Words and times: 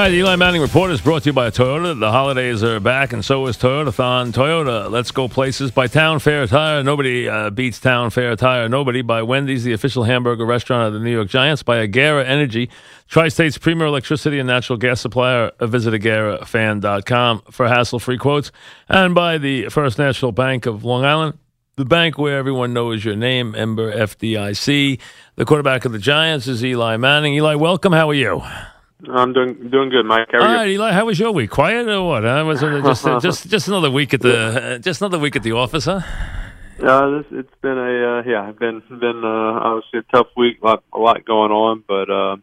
right, 0.00 0.08
the 0.08 0.16
Eli 0.16 0.34
Manning 0.34 0.60
Report 0.60 0.90
is 0.90 1.00
brought 1.00 1.22
to 1.22 1.28
you 1.28 1.32
by 1.32 1.50
Toyota. 1.50 2.00
The 2.00 2.10
holidays 2.10 2.64
are 2.64 2.80
back, 2.80 3.12
and 3.12 3.24
so 3.24 3.46
is 3.46 3.56
Toyotathon. 3.56 4.32
Toyota, 4.32 4.90
let's 4.90 5.12
go 5.12 5.28
places. 5.28 5.70
By 5.70 5.86
Town 5.86 6.18
Fair 6.18 6.46
Tire, 6.48 6.82
nobody 6.82 7.28
uh, 7.28 7.50
beats 7.50 7.78
Town 7.78 8.10
Fair 8.10 8.34
Tire. 8.34 8.68
Nobody. 8.68 9.02
By 9.02 9.22
Wendy's, 9.22 9.62
the 9.62 9.72
official 9.72 10.02
hamburger 10.02 10.46
restaurant 10.46 10.88
of 10.88 10.94
the 10.94 10.98
New 10.98 11.12
York 11.12 11.28
Giants. 11.28 11.62
By 11.62 11.86
Agera 11.86 12.26
Energy, 12.26 12.70
Tri-State's 13.08 13.56
premier 13.56 13.86
electricity 13.86 14.40
and 14.40 14.48
natural 14.48 14.78
gas 14.78 15.00
supplier. 15.00 15.52
Visit 15.60 15.94
agerafan.com 15.94 17.42
for 17.52 17.68
hassle-free 17.68 18.18
quotes. 18.18 18.50
And 18.88 19.14
by 19.14 19.38
the 19.38 19.68
First 19.68 19.98
National 19.98 20.32
Bank 20.32 20.66
of 20.66 20.82
Long 20.82 21.04
Island, 21.04 21.38
the 21.76 21.84
bank 21.84 22.18
where 22.18 22.38
everyone 22.38 22.72
knows 22.72 23.04
your 23.04 23.16
name, 23.16 23.52
member 23.52 23.92
FDIC. 23.92 24.98
The 25.36 25.44
quarterback 25.44 25.84
of 25.84 25.92
the 25.92 25.98
Giants 26.00 26.48
is 26.48 26.64
Eli 26.64 26.96
Manning. 26.96 27.34
Eli, 27.34 27.54
welcome. 27.54 27.92
How 27.92 28.10
are 28.10 28.14
you? 28.14 28.42
I'm 29.08 29.32
doing 29.32 29.70
doing 29.70 29.90
good, 29.90 30.04
Mike. 30.04 30.28
How 30.32 30.38
are 30.38 30.58
All 30.58 30.66
you? 30.66 30.74
Eli. 30.74 30.92
How 30.92 31.04
was 31.04 31.18
your 31.18 31.32
week? 31.32 31.50
Quiet 31.50 31.88
or 31.88 32.06
what? 32.06 32.22
Huh? 32.22 32.44
Was 32.46 32.62
it 32.62 32.82
just 32.82 33.06
uh, 33.06 33.20
just 33.28 33.48
just 33.48 33.68
another 33.68 33.90
week 33.90 34.14
at 34.14 34.20
the 34.20 34.36
uh, 34.36 34.78
just 34.78 35.00
another 35.00 35.18
week 35.18 35.36
at 35.36 35.42
the 35.42 35.52
office, 35.52 35.84
huh? 35.84 36.00
Uh, 36.82 37.10
this, 37.10 37.26
it's 37.30 37.54
been 37.60 37.78
a 37.78 38.18
uh, 38.18 38.22
yeah, 38.26 38.50
been 38.52 38.82
been 38.88 39.22
uh, 39.24 39.60
obviously 39.60 40.00
a 40.00 40.02
tough 40.10 40.28
week, 40.36 40.58
a 40.62 40.66
lot, 40.66 40.84
a 40.92 40.98
lot 40.98 41.24
going 41.24 41.52
on, 41.52 41.84
but 41.86 42.10
uh, 42.10 42.36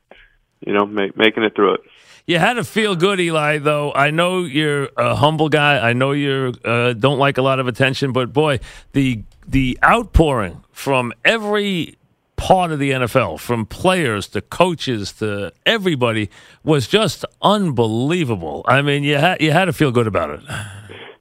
you 0.65 0.73
know, 0.73 0.85
make, 0.85 1.17
making 1.17 1.43
it 1.43 1.55
through 1.55 1.75
it. 1.75 1.81
You 2.27 2.37
had 2.39 2.53
to 2.53 2.63
feel 2.63 2.95
good, 2.95 3.19
Eli. 3.19 3.57
Though 3.57 3.91
I 3.93 4.11
know 4.11 4.43
you're 4.43 4.89
a 4.95 5.15
humble 5.15 5.49
guy. 5.49 5.79
I 5.79 5.93
know 5.93 6.11
you 6.11 6.53
uh, 6.63 6.93
don't 6.93 7.17
like 7.17 7.37
a 7.37 7.41
lot 7.41 7.59
of 7.59 7.67
attention, 7.67 8.13
but 8.13 8.31
boy, 8.31 8.59
the 8.93 9.23
the 9.47 9.77
outpouring 9.83 10.63
from 10.71 11.13
every 11.25 11.97
part 12.41 12.71
of 12.71 12.79
the 12.79 12.89
NFL, 12.89 13.39
from 13.39 13.67
players 13.67 14.27
to 14.29 14.41
coaches 14.41 15.13
to 15.13 15.53
everybody, 15.63 16.31
was 16.63 16.87
just 16.87 17.23
unbelievable. 17.39 18.65
I 18.67 18.81
mean, 18.81 19.03
you 19.03 19.17
had 19.17 19.39
you 19.41 19.51
had 19.51 19.65
to 19.65 19.73
feel 19.73 19.91
good 19.91 20.07
about 20.07 20.31
it. 20.31 20.39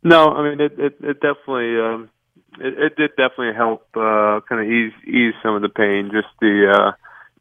No, 0.02 0.30
I 0.30 0.48
mean 0.48 0.60
it 0.62 0.72
it, 0.78 0.96
it 1.02 1.20
definitely 1.20 1.78
um, 1.78 2.10
it, 2.58 2.72
it 2.78 2.96
did 2.96 3.10
definitely 3.10 3.54
help 3.54 3.82
uh, 3.94 4.40
kind 4.48 4.62
of 4.62 4.66
ease 4.66 4.94
ease 5.06 5.34
some 5.42 5.54
of 5.54 5.60
the 5.60 5.68
pain. 5.68 6.10
Just 6.10 6.28
the 6.40 6.72
uh, 6.72 6.92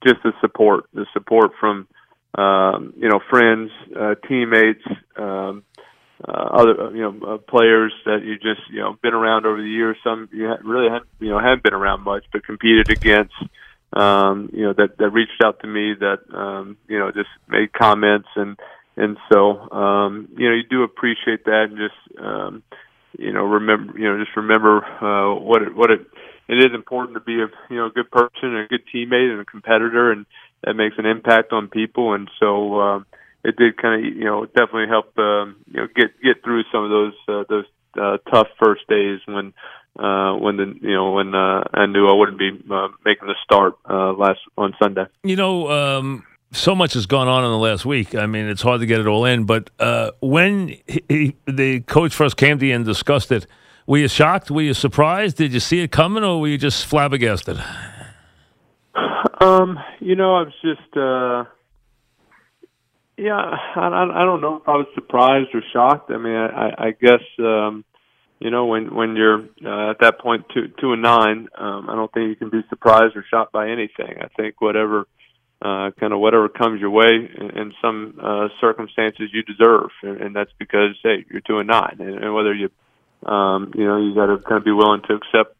just 0.05 0.21
the 0.23 0.33
support, 0.41 0.83
the 0.93 1.05
support 1.13 1.51
from 1.57 1.87
um, 2.37 2.93
you 2.97 3.07
know 3.07 3.21
friends, 3.29 3.71
uh, 3.97 4.15
teammates, 4.27 4.83
um, 5.15 5.63
uh, 6.27 6.31
other 6.31 6.91
you 6.93 7.01
know 7.01 7.35
uh, 7.35 7.37
players 7.37 7.93
that 8.03 8.25
you 8.25 8.35
just 8.35 8.69
you 8.69 8.81
know 8.81 8.97
been 9.01 9.13
around 9.13 9.45
over 9.45 9.61
the 9.61 9.69
years. 9.69 9.95
Some 10.03 10.27
you 10.33 10.53
really 10.65 10.89
hadn't 10.91 11.09
you 11.21 11.29
know 11.29 11.39
hadn't 11.39 11.63
been 11.63 11.73
around 11.73 12.01
much, 12.01 12.25
but 12.33 12.43
competed 12.43 12.89
against. 12.89 13.33
Um, 13.91 14.49
you 14.53 14.63
know 14.63 14.73
that 14.73 14.97
that 14.99 15.09
reached 15.09 15.41
out 15.43 15.59
to 15.61 15.67
me 15.67 15.95
that 15.99 16.19
um, 16.33 16.77
you 16.87 16.99
know 16.99 17.11
just 17.11 17.29
made 17.47 17.73
comments 17.73 18.27
and 18.35 18.57
and 18.95 19.17
so 19.31 19.69
um, 19.71 20.29
you 20.37 20.47
know 20.47 20.55
you 20.55 20.63
do 20.69 20.83
appreciate 20.83 21.45
that 21.45 21.69
and 21.69 21.77
just 21.77 22.19
um, 22.23 22.63
you 23.17 23.33
know 23.33 23.43
remember 23.43 23.97
you 23.97 24.05
know 24.05 24.23
just 24.23 24.37
remember 24.37 24.85
uh, 24.85 25.33
what 25.39 25.63
it 25.63 25.75
what 25.75 25.89
it 25.89 26.01
it 26.47 26.57
is 26.59 26.73
important 26.73 27.15
to 27.15 27.21
be 27.21 27.41
a 27.41 27.47
you 27.69 27.77
know 27.77 27.87
a 27.87 27.91
good 27.91 28.11
person 28.11 28.55
a 28.55 28.67
good 28.67 28.83
teammate 28.93 29.31
and 29.31 29.41
a 29.41 29.45
competitor 29.45 30.11
and 30.11 30.25
that 30.63 30.73
makes 30.73 30.95
an 30.97 31.05
impact 31.05 31.51
on 31.51 31.67
people. 31.67 32.13
And 32.13 32.29
so 32.39 32.79
um, 32.79 33.05
it 33.43 33.55
did 33.55 33.77
kind 33.77 34.05
of 34.05 34.15
you 34.15 34.25
know 34.25 34.45
definitely 34.45 34.87
help 34.87 35.17
um, 35.17 35.57
you 35.71 35.81
know 35.81 35.87
get 35.95 36.19
get 36.21 36.43
through 36.43 36.63
some 36.71 36.83
of 36.83 36.89
those 36.89 37.13
uh, 37.27 37.43
those 37.49 37.65
uh, 37.99 38.17
tough 38.31 38.47
first 38.63 38.87
days 38.87 39.19
when 39.25 39.53
uh, 39.99 40.35
when 40.37 40.57
the 40.57 40.73
you 40.81 40.93
know 40.93 41.11
when 41.11 41.35
uh, 41.35 41.63
I 41.73 41.85
knew 41.85 42.07
I 42.07 42.13
wouldn't 42.13 42.39
be 42.39 42.51
uh, 42.71 42.87
making 43.05 43.27
the 43.27 43.35
start 43.43 43.75
uh, 43.89 44.13
last 44.13 44.39
on 44.57 44.73
Sunday. 44.81 45.05
You 45.23 45.35
know, 45.35 45.69
um, 45.69 46.25
so 46.51 46.73
much 46.73 46.93
has 46.93 47.05
gone 47.05 47.27
on 47.27 47.43
in 47.43 47.51
the 47.51 47.57
last 47.57 47.85
week. 47.85 48.15
I 48.15 48.25
mean, 48.25 48.45
it's 48.45 48.61
hard 48.61 48.79
to 48.81 48.85
get 48.85 48.99
it 48.99 49.07
all 49.07 49.25
in. 49.25 49.43
But 49.43 49.69
uh, 49.79 50.11
when 50.21 50.69
he, 50.87 51.03
he, 51.09 51.35
the 51.45 51.81
coach 51.81 52.13
first 52.13 52.37
came 52.37 52.57
to 52.59 52.65
you 52.65 52.75
and 52.75 52.85
discussed 52.85 53.31
it, 53.31 53.45
were 53.85 53.97
you 53.97 54.07
shocked? 54.07 54.49
Were 54.49 54.61
you 54.61 54.73
surprised? 54.73 55.37
Did 55.37 55.53
you 55.53 55.59
see 55.59 55.81
it 55.81 55.91
coming, 55.91 56.23
or 56.23 56.39
were 56.39 56.47
you 56.47 56.57
just 56.57 56.85
flabbergasted? 56.85 57.61
Um, 59.41 59.79
you 59.99 60.15
know, 60.15 60.35
I 60.35 60.43
was 60.43 60.53
just, 60.61 60.97
uh, 60.97 61.45
yeah, 63.17 63.35
I, 63.35 64.21
I, 64.21 64.25
don't 64.25 64.41
know 64.41 64.57
if 64.57 64.67
I 64.67 64.73
was 64.73 64.87
surprised 64.93 65.49
or 65.53 65.61
shocked. 65.71 66.11
I 66.11 66.17
mean, 66.17 66.35
I, 66.35 66.73
I 66.77 66.91
guess, 66.91 67.21
um, 67.39 67.85
you 68.39 68.51
know, 68.51 68.65
when 68.65 68.93
when 68.95 69.15
you're 69.15 69.41
uh, 69.65 69.91
at 69.91 69.99
that 69.99 70.19
point 70.19 70.45
two 70.53 70.69
two 70.79 70.93
and 70.93 71.01
nine, 71.01 71.49
um, 71.57 71.89
I 71.89 71.95
don't 71.95 72.11
think 72.13 72.29
you 72.29 72.35
can 72.35 72.49
be 72.49 72.63
surprised 72.69 73.15
or 73.15 73.25
shocked 73.29 73.51
by 73.51 73.69
anything. 73.69 74.17
I 74.21 74.27
think 74.37 74.61
whatever, 74.61 75.07
uh, 75.61 75.91
kind 75.99 76.13
of 76.13 76.19
whatever 76.19 76.47
comes 76.47 76.79
your 76.79 76.89
way 76.89 77.29
in, 77.37 77.49
in 77.57 77.73
some 77.81 78.17
uh, 78.21 78.47
circumstances 78.61 79.29
you 79.33 79.43
deserve, 79.43 79.89
and, 80.03 80.21
and 80.21 80.35
that's 80.35 80.51
because 80.57 80.95
hey, 81.03 81.25
you're 81.29 81.41
two 81.41 81.59
and 81.59 81.67
nine, 81.67 81.97
and, 81.99 82.23
and 82.23 82.33
whether 82.33 82.53
you, 82.53 82.69
um, 83.29 83.71
you 83.75 83.85
know, 83.85 83.97
you 83.97 84.15
got 84.15 84.27
to 84.27 84.37
kind 84.37 84.57
of 84.57 84.63
be 84.63 84.71
willing 84.71 85.01
to 85.09 85.15
accept 85.15 85.57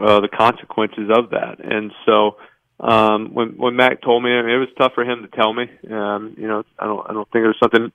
uh, 0.00 0.20
the 0.20 0.28
consequences 0.28 1.10
of 1.12 1.30
that, 1.30 1.58
and 1.58 1.92
so 2.06 2.36
um, 2.80 3.34
when 3.34 3.56
when 3.56 3.74
Mac 3.74 4.02
told 4.02 4.22
me, 4.22 4.30
I 4.30 4.42
mean, 4.42 4.54
it 4.54 4.58
was 4.58 4.68
tough 4.78 4.92
for 4.94 5.02
him 5.02 5.22
to 5.22 5.36
tell 5.36 5.52
me. 5.52 5.64
Um, 5.90 6.36
you 6.38 6.46
know, 6.46 6.62
I 6.78 6.86
don't 6.86 7.10
I 7.10 7.12
don't 7.12 7.28
think 7.32 7.44
was 7.44 7.56
something 7.60 7.90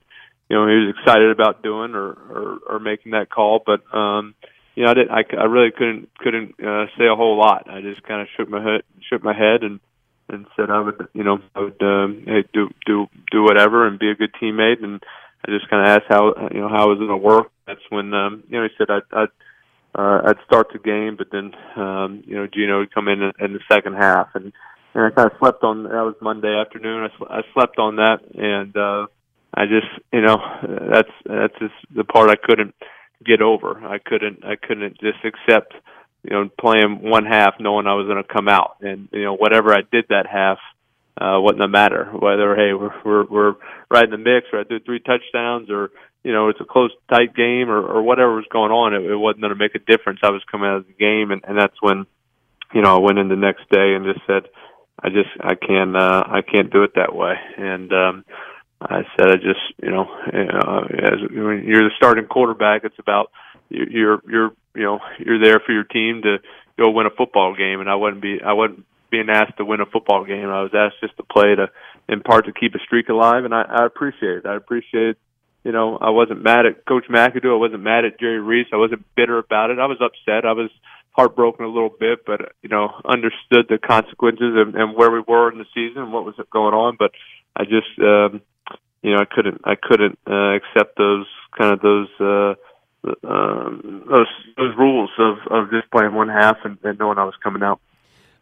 you 0.48 0.56
know 0.56 0.66
he 0.66 0.86
was 0.86 0.94
excited 0.98 1.30
about 1.30 1.62
doing 1.62 1.94
or 1.94 2.10
or, 2.10 2.58
or 2.68 2.78
making 2.78 3.12
that 3.12 3.30
call, 3.30 3.62
but 3.64 3.82
um, 3.96 4.34
you 4.74 4.84
know 4.84 4.90
I 4.90 4.94
did 4.94 5.10
I, 5.10 5.24
I 5.38 5.44
really 5.44 5.70
couldn't 5.70 6.08
couldn't 6.18 6.54
uh, 6.60 6.86
say 6.98 7.06
a 7.06 7.16
whole 7.16 7.38
lot. 7.38 7.68
I 7.68 7.80
just 7.80 8.02
kind 8.02 8.20
of 8.20 8.28
shook 8.36 8.48
my 8.48 8.62
head 8.62 8.82
shook 9.08 9.22
my 9.22 9.36
head 9.36 9.62
and 9.62 9.80
and 10.28 10.46
said 10.56 10.70
I 10.70 10.80
would 10.80 11.08
you 11.12 11.24
know 11.24 11.38
I 11.54 11.60
would 11.60 11.82
um, 11.82 12.24
hey, 12.26 12.44
do 12.52 12.70
do 12.86 13.06
do 13.30 13.42
whatever 13.42 13.86
and 13.86 13.98
be 13.98 14.10
a 14.10 14.14
good 14.14 14.34
teammate 14.40 14.82
and 14.82 15.02
I 15.46 15.50
just 15.50 15.68
kind 15.68 15.86
of 15.86 15.88
asked 15.88 16.08
how 16.08 16.48
you 16.52 16.60
know 16.60 16.68
how 16.68 16.88
was 16.88 16.98
it 17.00 17.06
going 17.06 17.20
to 17.20 17.26
work. 17.26 17.50
That's 17.66 17.80
when 17.90 18.12
um, 18.14 18.44
you 18.48 18.58
know 18.58 18.64
he 18.64 18.74
said 18.78 18.88
I'd, 18.90 19.02
I'd 19.12 19.28
uh, 19.96 20.22
I'd 20.26 20.44
start 20.46 20.68
the 20.72 20.78
game, 20.78 21.16
but 21.16 21.28
then 21.30 21.52
um, 21.76 22.22
you 22.26 22.36
know 22.36 22.46
Geno 22.46 22.80
would 22.80 22.94
come 22.94 23.08
in 23.08 23.22
in 23.40 23.52
the 23.52 23.60
second 23.70 23.94
half 23.94 24.28
and 24.34 24.52
and 24.94 25.04
I 25.04 25.10
kind 25.10 25.30
of 25.30 25.36
slept 25.38 25.64
on 25.64 25.84
that 25.84 25.92
was 25.92 26.14
Monday 26.20 26.54
afternoon. 26.54 27.10
I, 27.10 27.18
sl- 27.18 27.32
I 27.32 27.40
slept 27.52 27.78
on 27.78 27.96
that, 27.96 28.20
and 28.34 28.76
uh, 28.76 29.06
I 29.54 29.66
just 29.66 29.86
you 30.12 30.20
know 30.20 30.36
that's 30.90 31.10
that's 31.24 31.58
just 31.58 31.74
the 31.94 32.04
part 32.04 32.30
I 32.30 32.36
couldn't 32.36 32.74
get 33.24 33.40
over. 33.40 33.84
I 33.84 33.98
couldn't 33.98 34.44
I 34.44 34.56
couldn't 34.56 35.00
just 35.00 35.18
accept 35.24 35.74
you 36.22 36.30
know 36.30 36.48
playing 36.60 37.08
one 37.08 37.24
half 37.24 37.54
knowing 37.60 37.86
I 37.86 37.94
was 37.94 38.06
going 38.06 38.22
to 38.22 38.32
come 38.32 38.48
out, 38.48 38.76
and 38.80 39.08
you 39.12 39.24
know 39.24 39.34
whatever 39.34 39.72
I 39.72 39.82
did 39.90 40.06
that 40.08 40.26
half 40.26 40.58
uh, 41.20 41.38
wasn't 41.40 41.62
a 41.62 41.68
matter. 41.68 42.06
Whether 42.06 42.56
hey 42.56 42.72
we're 42.72 42.94
we're, 43.04 43.24
we're 43.26 43.54
right 43.90 44.04
in 44.04 44.10
the 44.10 44.18
mix, 44.18 44.46
or 44.52 44.60
I 44.60 44.64
threw 44.64 44.80
three 44.80 45.00
touchdowns, 45.00 45.70
or 45.70 45.90
you 46.24 46.32
know 46.32 46.48
it's 46.48 46.60
a 46.60 46.64
close 46.64 46.90
tight 47.08 47.34
game, 47.36 47.70
or, 47.70 47.80
or 47.80 48.02
whatever 48.02 48.34
was 48.34 48.46
going 48.50 48.72
on, 48.72 48.94
it, 48.94 49.08
it 49.08 49.16
wasn't 49.16 49.42
going 49.42 49.52
to 49.52 49.58
make 49.58 49.76
a 49.76 49.78
difference. 49.78 50.20
I 50.22 50.30
was 50.30 50.42
coming 50.50 50.68
out 50.68 50.78
of 50.78 50.86
the 50.86 50.94
game, 50.94 51.30
and, 51.30 51.44
and 51.46 51.56
that's 51.56 51.80
when 51.80 52.06
you 52.74 52.82
know 52.82 52.96
I 52.96 52.98
went 52.98 53.18
in 53.18 53.28
the 53.28 53.36
next 53.36 53.68
day 53.70 53.94
and 53.94 54.04
just 54.04 54.26
said 54.26 54.50
I 55.00 55.10
just 55.10 55.30
I 55.40 55.54
can't 55.54 55.96
uh, 55.96 56.24
I 56.26 56.42
can't 56.42 56.72
do 56.72 56.82
it 56.82 56.94
that 56.96 57.14
way. 57.14 57.34
And 57.58 57.92
um, 57.92 58.24
I 58.80 59.02
said 59.16 59.30
I 59.30 59.36
just 59.36 59.60
you 59.82 59.90
know 59.90 60.04
uh, 60.04 60.84
as 60.92 61.20
when 61.30 61.64
you're 61.64 61.84
the 61.84 61.90
starting 61.96 62.26
quarterback, 62.26 62.84
it's 62.84 62.98
about 62.98 63.30
you're 63.68 64.20
you're 64.28 64.50
you 64.74 64.82
know 64.82 65.00
you're 65.18 65.42
there 65.42 65.60
for 65.64 65.72
your 65.72 65.84
team 65.84 66.22
to 66.22 66.38
go 66.78 66.90
win 66.90 67.06
a 67.06 67.10
football 67.10 67.54
game, 67.54 67.80
and 67.80 67.88
I 67.88 67.94
wouldn't 67.94 68.22
be 68.22 68.40
I 68.44 68.52
wasn't 68.52 68.84
being 69.10 69.30
asked 69.30 69.56
to 69.58 69.64
win 69.64 69.80
a 69.80 69.86
football 69.86 70.24
game. 70.24 70.48
I 70.48 70.62
was 70.62 70.72
asked 70.74 71.00
just 71.00 71.16
to 71.16 71.22
play 71.22 71.54
to 71.54 71.70
in 72.08 72.20
part 72.20 72.46
to 72.46 72.52
keep 72.52 72.74
a 72.74 72.78
streak 72.80 73.08
alive, 73.08 73.44
and 73.44 73.54
I, 73.54 73.62
I 73.62 73.86
appreciate 73.86 74.38
it. 74.38 74.46
I 74.46 74.56
appreciate 74.56 75.16
you 75.64 75.72
know 75.72 75.96
I 75.98 76.10
wasn't 76.10 76.42
mad 76.42 76.66
at 76.66 76.84
Coach 76.84 77.04
McAdoo. 77.08 77.54
I 77.54 77.58
wasn't 77.58 77.82
mad 77.82 78.04
at 78.04 78.20
Jerry 78.20 78.40
Reese. 78.40 78.68
I 78.72 78.76
wasn't 78.76 79.06
bitter 79.14 79.38
about 79.38 79.70
it. 79.70 79.78
I 79.78 79.86
was 79.86 79.98
upset. 80.00 80.44
I 80.44 80.52
was 80.52 80.70
heartbroken 81.14 81.64
a 81.64 81.68
little 81.68 81.90
bit, 81.98 82.26
but 82.26 82.52
you 82.62 82.68
know, 82.68 82.90
understood 83.04 83.66
the 83.68 83.78
consequences 83.78 84.54
and, 84.56 84.74
and 84.74 84.96
where 84.96 85.10
we 85.10 85.22
were 85.26 85.50
in 85.50 85.58
the 85.58 85.66
season 85.74 86.02
and 86.02 86.12
what 86.12 86.24
was 86.24 86.34
going 86.50 86.74
on. 86.74 86.96
But 86.98 87.12
I 87.56 87.64
just, 87.64 87.98
um, 88.00 88.42
you 89.04 89.14
know, 89.14 89.20
I 89.20 89.26
couldn't, 89.26 89.60
I 89.64 89.74
couldn't 89.74 90.18
uh, 90.26 90.54
accept 90.54 90.96
those 90.96 91.26
kind 91.56 91.74
of 91.74 91.80
those, 91.80 92.08
uh, 92.18 92.54
um, 93.28 94.02
those 94.10 94.26
those 94.56 94.74
rules 94.78 95.10
of 95.18 95.36
of 95.50 95.70
just 95.70 95.90
playing 95.90 96.14
one 96.14 96.28
half 96.28 96.56
and, 96.64 96.78
and 96.82 96.98
knowing 96.98 97.18
I 97.18 97.24
was 97.24 97.34
coming 97.42 97.62
out. 97.62 97.80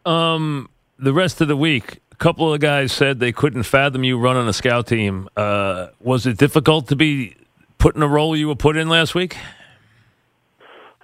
Um, 0.06 0.70
the 1.00 1.12
rest 1.12 1.40
of 1.40 1.48
the 1.48 1.56
week, 1.56 2.00
a 2.12 2.14
couple 2.14 2.54
of 2.54 2.60
guys 2.60 2.92
said 2.92 3.18
they 3.18 3.32
couldn't 3.32 3.64
fathom 3.64 4.04
you 4.04 4.18
running 4.18 4.46
a 4.46 4.52
scout 4.52 4.86
team. 4.86 5.28
Uh, 5.36 5.88
was 6.00 6.26
it 6.26 6.38
difficult 6.38 6.86
to 6.88 6.96
be 6.96 7.36
put 7.78 7.96
in 7.96 8.02
a 8.02 8.08
role 8.08 8.36
you 8.36 8.46
were 8.46 8.54
put 8.54 8.76
in 8.76 8.88
last 8.88 9.16
week? 9.16 9.36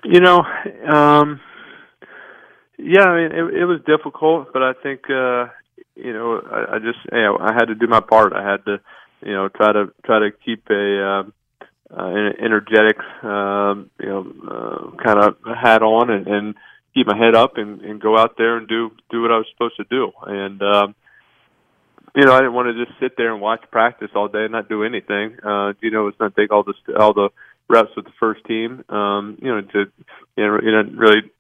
You 0.05 0.21
know, 0.21 0.45
um, 0.89 1.41
yeah, 2.79 3.03
I 3.03 3.17
mean, 3.17 3.33
it, 3.33 3.55
it 3.63 3.65
was 3.65 3.81
difficult, 3.85 4.53
but 4.53 4.63
I 4.63 4.73
think 4.85 5.11
uh, 5.11 5.47
you 5.97 6.13
know, 6.13 6.41
I, 6.49 6.77
I 6.77 6.79
just 6.79 7.01
you 7.11 7.21
know, 7.21 7.39
I 7.41 7.53
had 7.55 7.67
to 7.67 7.75
do 7.75 7.89
my 7.89 8.01
part. 8.01 8.33
I 8.33 8.49
had 8.49 8.65
to, 8.67 8.81
you 9.23 9.33
know, 9.33 9.49
try 9.49 9.73
to 9.73 9.93
try 10.05 10.21
to 10.21 10.31
keep 10.45 10.69
a 10.71 11.05
um, 11.05 11.33
uh, 11.91 12.05
an 12.05 12.35
energetic, 12.45 12.99
um, 13.23 13.91
you 13.99 14.07
know, 14.07 14.27
uh, 14.47 15.03
kind 15.03 15.19
of 15.19 15.37
hat 15.57 15.83
on 15.83 16.11
and, 16.11 16.27
and 16.27 16.55
keep 16.95 17.07
my 17.07 17.17
head 17.17 17.35
up 17.35 17.57
and, 17.57 17.81
and 17.81 18.01
go 18.01 18.19
out 18.19 18.37
there 18.37 18.57
and 18.57 18.69
do 18.69 18.91
do 19.11 19.23
what 19.23 19.33
I 19.33 19.39
was 19.39 19.47
supposed 19.53 19.77
to 19.77 19.85
do. 19.85 20.13
And 20.27 20.63
um, 20.63 20.95
you 22.15 22.25
know, 22.25 22.35
I 22.35 22.39
didn't 22.39 22.55
want 22.55 22.69
to 22.75 22.85
just 22.85 22.99
sit 23.01 23.17
there 23.17 23.33
and 23.33 23.41
watch 23.41 23.63
practice 23.71 24.11
all 24.15 24.29
day 24.29 24.45
and 24.45 24.53
not 24.53 24.69
do 24.69 24.85
anything. 24.85 25.37
Uh, 25.43 25.73
you 25.81 25.91
know, 25.91 26.09
it's 26.09 26.19
not 26.21 26.37
take 26.37 26.53
all 26.53 26.65
the 26.65 26.75
all 26.99 27.15
the 27.15 27.31
reps 27.69 27.91
with 27.97 28.07
the 28.07 28.13
first 28.19 28.45
team. 28.45 28.85
Um, 28.89 29.39
you 29.41 29.49
know, 29.49 29.61
to 29.61 29.85
you 30.37 30.47
know, 30.47 30.59
you 30.63 30.73
know, 30.73 30.83
really 30.95 31.31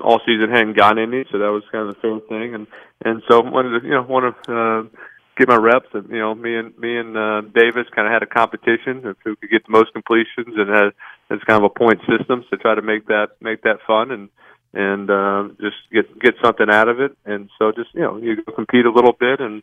all 0.00 0.20
season 0.24 0.50
hadn't 0.50 0.76
gotten 0.76 1.02
any, 1.02 1.24
so 1.30 1.38
that 1.38 1.50
was 1.50 1.62
kind 1.72 1.88
of 1.88 1.96
the 1.96 2.00
same 2.02 2.20
thing. 2.28 2.54
And 2.54 2.66
and 3.04 3.22
so 3.28 3.40
wanted 3.40 3.80
to 3.80 3.86
you 3.86 3.94
know 3.94 4.02
want 4.02 4.36
to 4.44 4.52
uh, 4.52 4.98
get 5.38 5.48
my 5.48 5.56
reps. 5.56 5.88
And 5.94 6.08
you 6.10 6.18
know, 6.18 6.34
me 6.34 6.56
and 6.56 6.76
me 6.78 6.98
and 6.98 7.16
uh, 7.16 7.40
Davis 7.54 7.86
kind 7.94 8.06
of 8.06 8.12
had 8.12 8.22
a 8.22 8.26
competition 8.26 9.06
of 9.06 9.16
who 9.24 9.36
could 9.36 9.50
get 9.50 9.64
the 9.66 9.72
most 9.72 9.92
completions, 9.92 10.54
and 10.56 10.68
had 10.68 10.92
it's 11.30 11.44
kind 11.44 11.62
of 11.62 11.70
a 11.70 11.78
point 11.78 12.00
system 12.08 12.44
to 12.50 12.56
try 12.56 12.74
to 12.74 12.82
make 12.82 13.06
that 13.06 13.28
make 13.40 13.62
that 13.62 13.78
fun 13.86 14.10
and 14.10 14.28
and 14.74 15.10
uh, 15.10 15.48
just 15.60 15.76
get 15.92 16.18
get 16.20 16.34
something 16.42 16.68
out 16.68 16.88
of 16.88 17.00
it. 17.00 17.16
And 17.24 17.48
so 17.58 17.72
just 17.72 17.94
you 17.94 18.02
know 18.02 18.16
you 18.18 18.42
compete 18.54 18.84
a 18.84 18.92
little 18.92 19.12
bit 19.18 19.40
and 19.40 19.62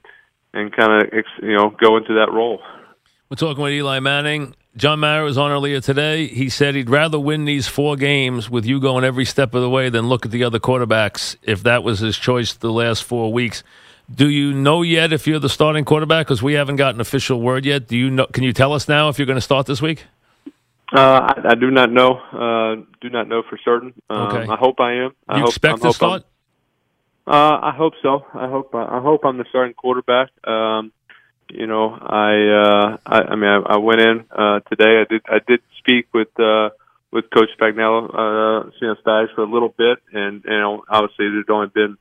and 0.54 0.76
kind 0.76 1.04
of 1.04 1.24
you 1.44 1.56
know 1.56 1.70
go 1.70 1.98
into 1.98 2.14
that 2.16 2.32
role. 2.32 2.62
We're 3.30 3.38
talking 3.38 3.64
with 3.64 3.74
Eli 3.74 4.00
Manning. 4.00 4.56
John 4.78 5.00
Mara 5.00 5.24
was 5.24 5.38
on 5.38 5.52
earlier 5.52 5.80
today. 5.80 6.28
He 6.28 6.50
said 6.50 6.76
he'd 6.76 6.90
rather 6.90 7.20
win 7.20 7.46
these 7.46 7.68
four 7.68 7.96
games 7.96 8.50
with 8.50 8.66
you 8.66 8.80
going 8.80 9.04
every 9.04 9.26
step 9.26 9.56
of 9.56 9.62
the 9.62 9.70
way 9.70 9.90
than 9.90 10.10
look 10.10 10.26
at 10.26 10.32
the 10.32 10.44
other 10.44 10.60
quarterbacks 10.60 11.36
if 11.42 11.64
that 11.64 11.84
was 11.84 12.00
his 12.00 12.18
choice 12.18 12.54
the 12.54 12.72
last 12.72 13.04
four 13.04 13.32
weeks. 13.32 13.64
Do 14.14 14.30
you 14.30 14.54
know 14.54 14.82
yet 14.82 15.12
if 15.12 15.26
you're 15.26 15.40
the 15.40 15.50
starting 15.50 15.84
quarterback? 15.84 16.28
Because 16.28 16.44
we 16.44 16.54
haven't 16.54 16.76
gotten 16.76 17.02
official 17.02 17.42
word 17.42 17.66
yet. 17.66 17.88
Do 17.88 17.98
you 17.98 18.12
know? 18.12 18.28
Can 18.28 18.44
you 18.44 18.54
tell 18.54 18.74
us 18.74 18.88
now 18.88 19.10
if 19.10 19.18
you're 19.18 19.26
going 19.26 19.38
to 19.38 19.42
start 19.42 19.66
this 19.66 19.82
week? 19.82 20.04
Uh, 20.94 21.00
I, 21.00 21.50
I 21.50 21.56
do 21.56 21.72
not 21.72 21.92
know. 21.92 22.20
Uh, 22.32 22.84
do 23.02 23.10
not 23.10 23.28
know 23.28 23.42
for 23.50 23.58
certain. 23.66 23.94
Um, 24.10 24.28
okay. 24.28 24.52
I 24.52 24.56
hope 24.56 24.80
I 24.80 24.94
am. 24.94 25.12
I 25.28 25.38
you 25.38 25.42
hope, 25.42 25.50
expect 25.50 25.76
I 25.76 25.78
to 25.78 25.84
hope 25.86 25.96
start? 25.96 26.24
Uh, 27.26 27.60
I 27.64 27.74
hope 27.76 27.94
so. 28.04 28.26
I 28.34 28.48
hope. 28.48 28.76
I 28.76 29.00
hope 29.02 29.26
I'm 29.26 29.38
the 29.38 29.46
starting 29.50 29.74
quarterback. 29.74 30.30
Um, 30.48 30.92
you 31.50 31.66
know, 31.66 31.90
I. 31.90 32.48
Uh, 32.48 32.98
I, 33.06 33.22
I 33.22 33.36
mean, 33.36 33.50
I, 33.50 33.74
I 33.74 33.78
went 33.78 34.02
in 34.02 34.26
uh, 34.32 34.60
today. 34.70 35.02
I 35.02 35.06
did. 35.10 35.22
I 35.28 35.40
did 35.48 35.62
speak 35.80 36.14
with 36.14 36.40
uh, 36.40 36.70
with 37.12 37.26
Coach 37.32 37.50
Spagnuolo, 37.60 38.10
uh, 38.10 38.70
for 39.34 39.42
a 39.42 39.50
little 39.50 39.74
bit, 39.76 40.00
and 40.14 40.44
you 40.46 40.60
know, 40.60 40.84
obviously 40.88 41.30
there's 41.30 41.46
only 41.50 41.68
been 41.74 41.98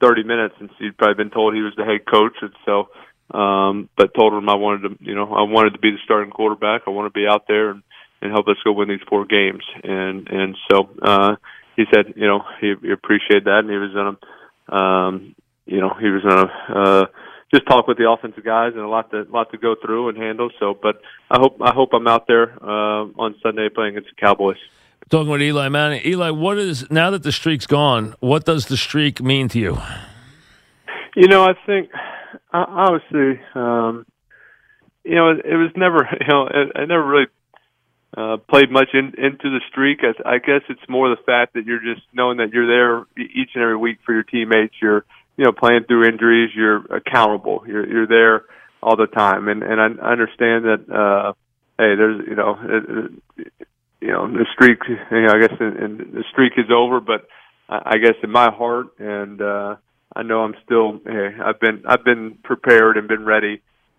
30 0.00 0.24
minutes 0.24 0.54
since 0.58 0.72
he'd 0.78 0.96
probably 0.96 1.22
been 1.22 1.30
told 1.30 1.54
he 1.54 1.62
was 1.62 1.74
the 1.76 1.84
head 1.84 2.06
coach, 2.06 2.36
and 2.40 2.52
so. 2.64 2.88
Um, 3.30 3.88
but 3.96 4.12
told 4.12 4.34
him 4.34 4.50
I 4.50 4.54
wanted 4.54 4.82
to, 4.82 5.04
you 5.04 5.14
know, 5.14 5.32
I 5.32 5.42
wanted 5.42 5.72
to 5.72 5.78
be 5.78 5.90
the 5.90 5.96
starting 6.04 6.30
quarterback. 6.30 6.82
I 6.86 6.90
want 6.90 7.12
to 7.12 7.18
be 7.18 7.26
out 7.26 7.48
there 7.48 7.70
and 7.70 7.82
and 8.24 8.32
help 8.32 8.48
us 8.48 8.56
go 8.64 8.72
win 8.72 8.88
these 8.88 9.06
four 9.08 9.24
games. 9.26 9.62
And 9.84 10.28
and 10.28 10.56
so 10.70 10.88
uh, 11.02 11.36
he 11.76 11.84
said, 11.94 12.14
you 12.16 12.26
know, 12.26 12.42
he, 12.60 12.74
he 12.82 12.90
appreciated 12.90 13.44
that, 13.44 13.60
and 13.60 13.70
he 13.70 13.76
was 13.76 13.92
gonna, 13.92 14.76
um, 14.76 15.34
you 15.66 15.80
know, 15.80 15.94
he 16.00 16.08
was 16.08 16.22
gonna 16.22 16.50
uh, 16.74 17.06
just 17.52 17.66
talk 17.66 17.86
with 17.86 17.98
the 17.98 18.10
offensive 18.10 18.44
guys 18.44 18.72
and 18.72 18.82
a 18.82 18.88
lot 18.88 19.10
to 19.10 19.22
lot 19.30 19.50
to 19.52 19.58
go 19.58 19.74
through 19.74 20.08
and 20.08 20.18
handle. 20.18 20.50
So, 20.58 20.76
but 20.80 21.00
I 21.30 21.38
hope 21.38 21.58
I 21.60 21.72
hope 21.72 21.90
I'm 21.92 22.08
out 22.08 22.26
there 22.26 22.56
uh, 22.62 23.04
on 23.18 23.36
Sunday 23.42 23.68
playing 23.68 23.96
against 23.96 24.16
the 24.16 24.20
Cowboys. 24.20 24.56
Talking 25.10 25.30
with 25.30 25.42
Eli 25.42 25.68
Manning. 25.68 26.00
Eli, 26.04 26.30
what 26.30 26.58
is 26.58 26.90
now 26.90 27.10
that 27.10 27.22
the 27.22 27.32
streak's 27.32 27.66
gone? 27.66 28.14
What 28.20 28.44
does 28.44 28.66
the 28.66 28.76
streak 28.76 29.20
mean 29.20 29.48
to 29.48 29.58
you? 29.58 29.78
You 31.14 31.28
know, 31.28 31.44
I 31.44 31.52
think 31.66 31.90
obviously, 32.52 33.40
um, 33.54 34.06
you 35.04 35.14
know, 35.14 35.30
it, 35.30 35.44
it 35.44 35.56
was 35.56 35.70
never, 35.76 36.08
you 36.20 36.26
know, 36.28 36.48
I, 36.74 36.84
never 36.86 37.06
really 37.06 37.26
uh, 38.16 38.38
played 38.48 38.70
much 38.70 38.88
in, 38.94 39.12
into 39.18 39.50
the 39.50 39.60
streak. 39.70 40.00
I, 40.02 40.36
I 40.36 40.38
guess 40.38 40.62
it's 40.70 40.88
more 40.88 41.10
the 41.10 41.22
fact 41.22 41.54
that 41.54 41.66
you're 41.66 41.80
just 41.80 42.06
knowing 42.12 42.38
that 42.38 42.52
you're 42.52 42.66
there 42.66 43.04
each 43.18 43.50
and 43.54 43.62
every 43.62 43.76
week 43.76 43.98
for 44.06 44.14
your 44.14 44.22
teammates. 44.22 44.74
You're, 44.80 45.04
you 45.36 45.44
know, 45.44 45.52
playing 45.52 45.84
through 45.84 46.08
injuries. 46.08 46.50
You're 46.54 46.84
accountable. 46.86 47.64
You're, 47.66 47.86
you're 47.86 48.06
there 48.06 48.44
all 48.82 48.96
the 48.96 49.06
time, 49.06 49.48
and 49.48 49.62
and 49.62 49.80
I 49.80 49.86
understand 49.86 50.64
that. 50.64 50.84
uh 50.90 51.32
Hey, 51.76 51.96
there's, 51.96 52.22
you 52.28 52.36
know, 52.36 52.56
it, 52.62 53.56
you 54.04 54.12
know, 54.14 54.24
the 54.40 54.46
streak. 54.54 54.78
You 54.88 55.22
know, 55.24 55.32
I 55.36 55.38
guess 55.42 55.56
and, 55.60 55.98
the 56.18 56.24
streak 56.32 56.54
is 56.64 56.70
over, 56.70 56.98
but 57.00 57.20
I 57.68 57.96
guess 58.02 58.16
in 58.22 58.30
my 58.42 58.50
heart, 58.60 58.88
and 58.98 59.36
uh 59.40 59.76
I 60.18 60.22
know 60.28 60.38
I'm 60.46 60.56
still. 60.64 60.88
Hey, 61.04 61.28
I've 61.48 61.60
been 61.64 61.78
I've 61.90 62.04
been 62.10 62.24
prepared 62.50 62.94
and 62.98 63.06
been 63.08 63.26
ready 63.34 63.54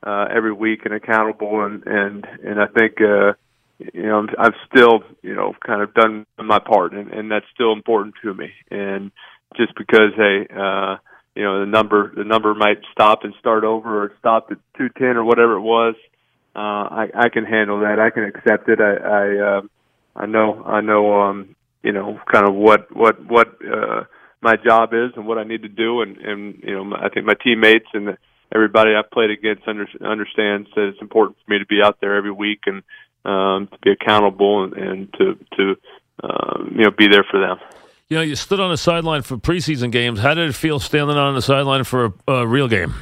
uh 0.10 0.26
every 0.38 0.54
week 0.66 0.82
and 0.86 0.94
accountable, 0.94 1.66
and 1.66 1.76
and 1.86 2.18
and 2.48 2.58
I 2.66 2.68
think. 2.78 2.94
uh 3.02 3.34
you 3.94 4.08
know, 4.10 4.26
I've 4.40 4.58
still, 4.70 5.04
you 5.22 5.36
know, 5.36 5.50
kind 5.68 5.82
of 5.82 5.94
done 5.94 6.26
my 6.38 6.60
part, 6.60 6.94
and, 6.94 7.08
and 7.12 7.30
that's 7.30 7.46
still 7.54 7.74
important 7.74 8.16
to 8.24 8.34
me. 8.34 8.50
And 8.72 9.12
just 9.58 9.74
because, 9.76 10.12
hey, 10.16 10.48
uh, 10.66 10.96
you 11.36 11.44
know, 11.44 11.60
the 11.60 11.70
number 11.78 12.14
the 12.16 12.24
number 12.24 12.56
might 12.56 12.80
stop 12.94 13.26
and 13.26 13.34
start 13.44 13.66
over, 13.66 13.90
or 14.04 14.14
stop 14.18 14.48
at 14.52 14.60
two 14.78 14.88
ten, 14.98 15.18
or 15.18 15.26
whatever 15.26 15.56
it 15.56 15.66
was, 15.78 15.96
uh, 16.56 16.86
I, 17.02 17.06
I 17.26 17.28
can 17.36 17.44
handle 17.44 17.82
that. 17.82 18.00
I 18.00 18.12
can 18.16 18.24
accept 18.24 18.70
it. 18.70 18.80
I, 18.80 18.94
I, 19.20 19.26
uh, 19.50 19.62
I 20.16 20.26
know, 20.26 20.64
I 20.64 20.82
know, 20.82 21.22
um, 21.22 21.56
you 21.84 21.92
know, 21.92 22.20
kind 22.32 22.48
of 22.48 22.56
what 22.56 22.96
what 22.96 23.24
what 23.26 23.48
uh, 23.66 24.04
my 24.42 24.56
job 24.56 24.94
is 24.94 25.12
and 25.16 25.28
what 25.28 25.38
I 25.38 25.44
need 25.44 25.64
to 25.64 25.70
do, 25.70 26.02
and 26.02 26.18
and 26.18 26.60
you 26.64 26.76
know, 26.76 26.96
I 26.96 27.10
think 27.10 27.26
my 27.26 27.36
teammates 27.44 27.88
and 27.94 28.18
everybody 28.54 28.92
I've 28.96 29.12
played 29.12 29.32
against 29.32 29.68
under, 29.68 29.88
understands 30.02 30.70
that 30.76 30.90
it's 30.90 31.02
important 31.02 31.38
for 31.44 31.52
me 31.52 31.60
to 31.60 31.66
be 31.66 31.82
out 31.84 31.98
there 32.00 32.16
every 32.16 32.32
week 32.32 32.62
and 32.66 32.84
um, 33.26 33.68
to 33.68 33.78
be 33.84 33.92
accountable 33.92 34.64
and, 34.64 34.74
and 34.74 35.14
to 35.14 35.38
to 35.58 35.76
uh, 36.24 36.64
you 36.72 36.84
know 36.84 36.92
be 36.92 37.08
there 37.08 37.26
for 37.30 37.40
them. 37.40 37.58
You 38.08 38.18
know, 38.18 38.24
you 38.24 38.36
stood 38.36 38.60
on 38.60 38.70
the 38.70 38.78
sideline 38.78 39.24
for 39.24 39.36
preseason 39.38 39.92
games. 39.92 40.20
How 40.20 40.36
did 40.36 40.48
it 40.48 40.54
feel 40.54 40.80
standing 40.80 41.18
on 41.18 41.34
the 41.34 41.42
sideline 41.42 41.84
for 41.84 42.14
a, 42.28 42.34
a 42.34 42.48
real 42.48 42.68
game? 42.68 42.94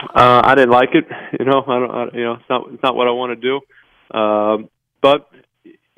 Uh, 0.00 0.40
I 0.44 0.54
didn't 0.54 0.70
like 0.70 0.90
it. 0.94 1.06
You 1.38 1.46
know, 1.46 1.64
I 1.66 1.78
don't. 1.78 1.90
I, 1.90 2.04
you 2.16 2.24
know, 2.24 2.34
it's 2.34 2.48
not 2.50 2.66
it's 2.72 2.82
not 2.82 2.94
what 2.94 3.08
I 3.08 3.10
want 3.10 3.40
to 3.40 3.60
do. 4.12 4.16
Um, 4.16 4.68
but 5.00 5.31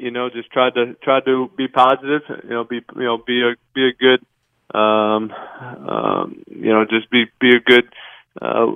you 0.04 0.10
know, 0.10 0.28
just 0.28 0.50
try 0.50 0.68
to 0.68 0.94
try 1.02 1.20
to 1.20 1.50
be 1.56 1.66
positive. 1.66 2.22
You 2.44 2.50
know, 2.50 2.64
be 2.64 2.80
you 2.94 3.04
know 3.04 3.16
be 3.16 3.42
a 3.42 3.54
be 3.74 3.88
a 3.88 3.92
good. 3.92 4.24
Um, 4.74 5.30
um, 5.30 6.44
you 6.50 6.72
know, 6.72 6.84
just 6.84 7.08
be 7.10 7.24
be 7.40 7.56
a 7.56 7.60
good 7.60 7.88
uh, 8.40 8.66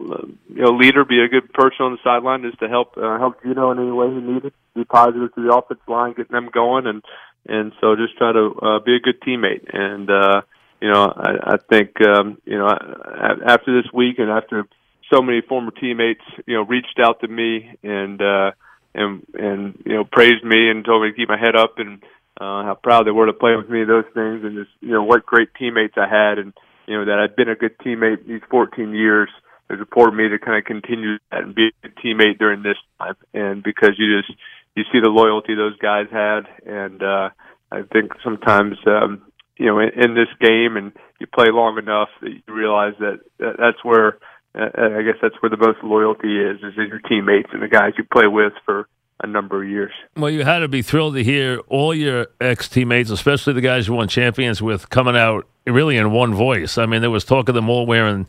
you 0.48 0.62
know, 0.62 0.70
leader, 0.70 1.04
be 1.04 1.20
a 1.20 1.28
good 1.28 1.52
person 1.52 1.84
on 1.84 1.92
the 1.92 1.98
sideline, 2.02 2.42
just 2.42 2.60
to 2.60 2.68
help 2.68 2.96
uh, 2.96 3.18
help 3.18 3.42
Geno 3.42 3.72
in 3.72 3.78
any 3.78 3.90
way 3.90 4.08
he 4.08 4.20
needed. 4.20 4.52
Be 4.74 4.84
positive 4.84 5.34
to 5.34 5.42
the 5.42 5.54
offensive 5.54 5.88
line, 5.88 6.14
getting 6.16 6.32
them 6.32 6.48
going, 6.52 6.86
and 6.86 7.02
and 7.46 7.72
so 7.80 7.94
just 7.96 8.16
try 8.16 8.32
to 8.32 8.54
uh, 8.62 8.78
be 8.78 8.96
a 8.96 9.00
good 9.00 9.20
teammate. 9.20 9.68
And 9.72 10.08
uh, 10.08 10.42
you 10.80 10.90
know, 10.90 11.12
I, 11.14 11.54
I 11.54 11.56
think 11.68 12.00
um, 12.06 12.38
you 12.46 12.56
know 12.56 12.68
after 12.68 13.82
this 13.82 13.92
week 13.92 14.18
and 14.18 14.30
after 14.30 14.66
so 15.12 15.20
many 15.20 15.40
former 15.40 15.72
teammates, 15.72 16.24
you 16.46 16.54
know, 16.54 16.62
reached 16.62 16.98
out 17.02 17.20
to 17.20 17.28
me 17.28 17.76
and 17.82 18.20
uh, 18.22 18.52
and 18.98 19.26
and 19.34 19.82
you 19.86 19.94
know 19.94 20.04
praised 20.04 20.44
me 20.44 20.70
and 20.70 20.84
told 20.84 21.02
me 21.02 21.10
to 21.10 21.16
keep 21.16 21.28
my 21.28 21.38
head 21.38 21.56
up 21.56 21.78
and 21.78 22.02
uh, 22.40 22.62
how 22.64 22.78
proud 22.82 23.06
they 23.06 23.10
were 23.10 23.26
to 23.26 23.32
play 23.32 23.56
with 23.56 23.68
me. 23.70 23.84
Those 23.84 24.04
things 24.14 24.44
and 24.44 24.56
just 24.56 24.70
you 24.80 24.92
know 24.92 25.04
what 25.04 25.24
great 25.26 25.54
teammates 25.58 25.94
I 25.96 26.08
had 26.08 26.38
and 26.38 26.52
you 26.86 26.98
know 26.98 27.04
that 27.06 27.18
I'd 27.18 27.36
been 27.36 27.48
a 27.48 27.56
good 27.56 27.78
teammate 27.78 28.26
these 28.26 28.42
14 28.50 28.92
years 28.92 29.30
it's 29.70 29.80
important 29.80 30.16
me 30.16 30.28
to 30.28 30.38
kind 30.38 30.58
of 30.58 30.64
continue 30.64 31.18
that 31.30 31.42
and 31.42 31.54
be 31.54 31.70
a 31.84 31.88
teammate 31.88 32.38
during 32.38 32.62
this 32.62 32.78
time. 32.98 33.16
And 33.34 33.62
because 33.62 33.92
you 33.98 34.18
just 34.18 34.38
you 34.74 34.84
see 34.92 35.00
the 35.02 35.10
loyalty 35.10 35.54
those 35.54 35.76
guys 35.78 36.06
had, 36.10 36.42
and 36.64 37.02
uh, 37.02 37.30
I 37.70 37.82
think 37.92 38.12
sometimes 38.24 38.76
um, 38.86 39.22
you 39.56 39.66
know 39.66 39.78
in, 39.78 39.90
in 39.90 40.14
this 40.14 40.28
game, 40.40 40.76
and 40.76 40.92
you 41.20 41.26
play 41.26 41.46
long 41.50 41.76
enough 41.78 42.08
that 42.22 42.30
you 42.30 42.54
realize 42.54 42.94
that, 43.00 43.20
that 43.38 43.56
that's 43.58 43.84
where 43.84 44.18
uh, 44.58 44.98
I 44.98 45.02
guess 45.02 45.16
that's 45.22 45.36
where 45.40 45.50
the 45.50 45.56
most 45.56 45.82
loyalty 45.82 46.40
is 46.40 46.58
is 46.58 46.74
in 46.76 46.88
your 46.88 47.00
teammates 47.00 47.50
and 47.52 47.62
the 47.62 47.68
guys 47.68 47.92
you 47.96 48.04
play 48.04 48.26
with 48.26 48.52
for 48.64 48.88
a 49.22 49.26
number 49.26 49.62
of 49.62 49.68
years. 49.68 49.92
Well, 50.16 50.30
you 50.30 50.44
had 50.44 50.60
to 50.60 50.68
be 50.68 50.82
thrilled 50.82 51.14
to 51.14 51.24
hear 51.24 51.58
all 51.68 51.94
your 51.94 52.28
ex 52.40 52.68
teammates, 52.68 53.10
especially 53.10 53.52
the 53.52 53.60
guys 53.60 53.88
you 53.88 53.94
won 53.94 54.08
champions 54.08 54.62
with, 54.62 54.90
coming 54.90 55.16
out 55.16 55.46
really 55.66 55.96
in 55.96 56.12
one 56.12 56.34
voice. 56.34 56.78
I 56.78 56.86
mean, 56.86 57.00
there 57.00 57.10
was 57.10 57.24
talk 57.24 57.48
of 57.48 57.54
them 57.54 57.68
all 57.68 57.86
wearing 57.86 58.26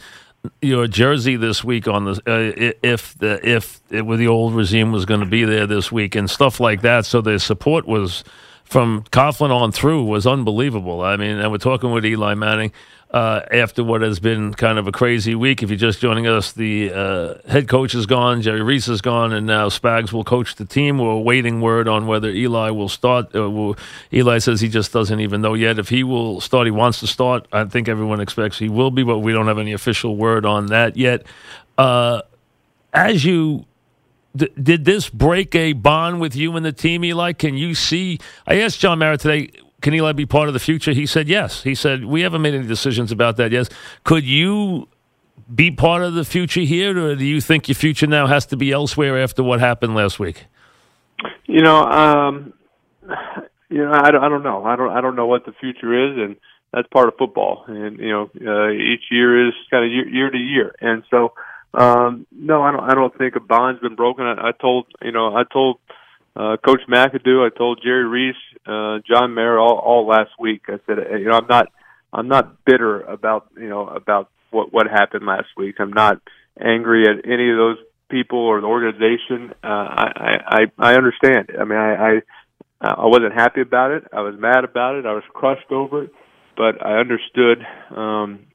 your 0.62 0.88
jersey 0.88 1.36
this 1.36 1.64
week 1.64 1.88
on 1.88 2.06
the 2.06 2.12
uh, 2.26 2.72
if 2.82 3.18
the 3.18 3.40
if 3.48 3.82
it 3.90 4.06
were 4.06 4.18
the 4.18 4.28
old 4.28 4.54
regime 4.54 4.92
was 4.92 5.06
going 5.06 5.20
to 5.20 5.26
be 5.26 5.44
there 5.44 5.68
this 5.68 5.92
week 5.92 6.16
and 6.16 6.30
stuff 6.30 6.60
like 6.60 6.82
that. 6.82 7.06
So 7.06 7.22
the 7.22 7.40
support 7.40 7.88
was 7.88 8.24
from 8.70 9.04
Coughlin 9.12 9.50
on 9.50 9.72
through 9.72 10.04
was 10.04 10.28
unbelievable. 10.28 11.02
I 11.02 11.18
mean, 11.18 11.40
and 11.40 11.52
we're 11.52 11.58
talking 11.58 11.92
with 11.92 12.06
Eli 12.06 12.36
Manning 12.36 12.72
uh, 13.10 13.42
after 13.52 13.84
what 13.84 14.02
has 14.02 14.20
been 14.20 14.54
kind 14.54 14.78
of 14.78 14.88
a 14.88 14.92
crazy 14.92 15.34
week. 15.34 15.64
If 15.64 15.72
you're 15.72 15.78
just 15.78 16.00
joining 16.00 16.28
us, 16.28 16.52
the 16.52 16.94
uh, 16.94 17.34
head 17.50 17.68
coach 17.68 17.96
is 17.96 18.06
gone, 18.06 18.44
Jerry 18.44 18.62
Reese 18.62 18.88
is 18.88 19.02
gone, 19.02 19.34
and 19.34 19.48
now 19.48 19.70
Spags 19.70 20.14
will 20.14 20.24
coach 20.24 20.54
the 20.54 20.66
team. 20.66 21.00
We're 21.00 21.18
waiting 21.18 21.62
word 21.62 21.88
on 21.88 22.06
whether 22.06 22.30
Eli 22.30 22.70
will 22.70 22.90
start. 22.90 23.36
Uh, 23.36 23.50
will, 23.50 23.76
Eli 24.14 24.38
says 24.38 24.62
he 24.62 24.70
just 24.70 24.94
doesn't 24.94 25.20
even 25.20 25.42
know 25.42 25.56
yet 25.56 25.80
if 25.80 25.90
he 25.90 26.04
will 26.04 26.40
start. 26.40 26.68
He 26.68 26.72
wants 26.72 27.00
to 27.00 27.08
start. 27.08 27.48
I 27.52 27.66
think 27.66 27.90
everyone 27.90 28.20
expects 28.20 28.60
he 28.60 28.70
will 28.70 28.92
be, 28.92 29.02
but 29.02 29.18
we 29.18 29.34
don't 29.34 29.48
have 29.48 29.58
any 29.58 29.74
official 29.74 30.16
word 30.16 30.46
on 30.46 30.68
that 30.68 30.96
yet. 30.96 31.24
Uh, 31.76 32.22
as 32.94 33.26
you 33.26 33.66
Did 34.36 34.86
this 34.86 35.10
break 35.10 35.56
a 35.56 35.74
bond 35.74 36.22
with 36.22 36.36
you 36.36 36.56
and 36.56 36.66
the 36.66 36.72
team, 36.72 37.04
Eli? 37.04 37.34
Can 37.34 37.58
you 37.58 37.74
see? 37.74 38.20
I 38.46 38.62
asked 38.62 38.80
John 38.80 39.00
Mara 39.00 39.18
today, 39.18 39.50
can 39.82 39.94
Eli 39.94 40.12
be 40.12 40.26
part 40.26 40.48
of 40.48 40.54
the 40.54 40.60
future? 40.60 40.92
He 40.92 41.06
said 41.06 41.28
yes. 41.28 41.64
He 41.64 41.74
said, 41.74 42.06
we 42.06 42.22
haven't 42.22 42.42
made 42.42 42.54
any 42.54 42.68
decisions 42.68 43.12
about 43.12 43.38
that 43.38 43.52
yet. 43.52 43.70
Could 44.04 44.24
you 44.24 44.88
be 45.54 45.72
part 45.72 46.04
of 46.04 46.14
the 46.14 46.24
future 46.24 46.62
here, 46.62 46.98
or 46.98 47.16
do 47.16 47.26
you 47.26 47.42
think 47.42 47.68
your 47.68 47.76
future 47.76 48.06
now 48.06 48.28
has 48.28 48.46
to 48.48 48.58
be 48.58 48.72
elsewhere 48.72 49.20
after 49.20 49.42
what 49.42 49.60
happened 49.60 49.96
last 49.96 50.20
week? 50.20 50.46
You 51.46 51.64
know, 51.64 51.84
um, 51.84 52.54
you 53.70 53.80
know, 53.80 53.92
I 53.92 54.12
don't, 54.12 54.24
I 54.24 54.30
don't 54.30 54.44
know. 54.44 54.64
I 54.64 54.76
don't, 54.76 54.92
I 54.92 55.02
don't 55.02 55.16
know 55.16 55.26
what 55.26 55.46
the 55.46 55.54
future 55.54 56.12
is, 56.12 56.18
and 56.18 56.36
that's 56.72 56.88
part 56.90 57.08
of 57.08 57.16
football. 57.18 57.64
And 57.68 57.98
you 57.98 58.10
know, 58.10 58.30
uh, 58.46 58.70
each 58.72 59.06
year 59.10 59.48
is 59.48 59.54
kind 59.72 59.86
of 59.86 59.92
year, 59.92 60.08
year 60.08 60.30
to 60.30 60.38
year, 60.38 60.76
and 60.82 61.04
so 61.10 61.34
um, 61.74 62.26
no, 62.32 62.62
I 62.64 62.72
don't. 62.72 62.84
I 62.84 62.94
don't 62.94 63.16
think 63.18 63.36
a 63.36 63.40
bond's 63.40 63.82
been 63.82 63.96
broken. 63.96 64.26
I, 64.26 64.50
I 64.50 64.52
told 64.60 64.88
you 65.02 65.12
know, 65.12 65.36
I 65.36 65.44
told 65.52 65.80
uh, 66.36 66.58
Coach 66.58 66.82
McAdoo, 66.90 67.46
I 67.46 67.56
told 67.56 67.82
Jerry 67.84 68.06
Reese, 68.06 68.36
uh, 68.66 69.00
John 69.08 69.34
Mara 69.34 69.62
all, 69.62 69.78
all 69.78 70.08
last 70.08 70.32
week. 70.40 70.64
I 70.68 70.80
said, 70.88 70.98
you 71.20 71.26
know, 71.26 71.38
I'm 71.38 71.48
not, 71.48 71.68
I'm 72.14 72.28
not 72.28 72.64
bitter 72.66 73.02
about 73.02 73.50
you 73.58 73.70
know 73.70 73.88
about 73.88 74.30
what 74.52 74.74
what 74.74 74.88
happened 74.88 75.26
last 75.26 75.48
week. 75.58 75.76
I'm 75.80 75.94
not 75.94 76.22
angry 76.60 77.04
at 77.04 77.30
any 77.30 77.52
of 77.52 77.58
those 77.58 77.78
people 78.10 78.40
or 78.40 78.62
the 78.62 78.68
organization. 78.68 79.54
Uh, 79.64 79.68
I, 79.68 80.38
I 80.48 80.92
I 80.92 80.94
understand. 80.96 81.52
I 81.60 81.64
mean, 81.66 81.78
I, 81.78 81.94
I 81.94 82.22
I 82.82 83.06
wasn't 83.06 83.34
happy 83.34 83.62
about 83.62 83.92
it. 83.92 84.06
I 84.12 84.22
was 84.22 84.36
mad 84.40 84.64
about 84.64 84.96
it. 84.96 85.06
I 85.06 85.14
was 85.14 85.24
crushed 85.34 85.72
over 85.72 86.04
it, 86.04 86.14
but 86.56 86.84
I 86.84 87.00
understood. 87.00 87.66
Um, 87.96 88.46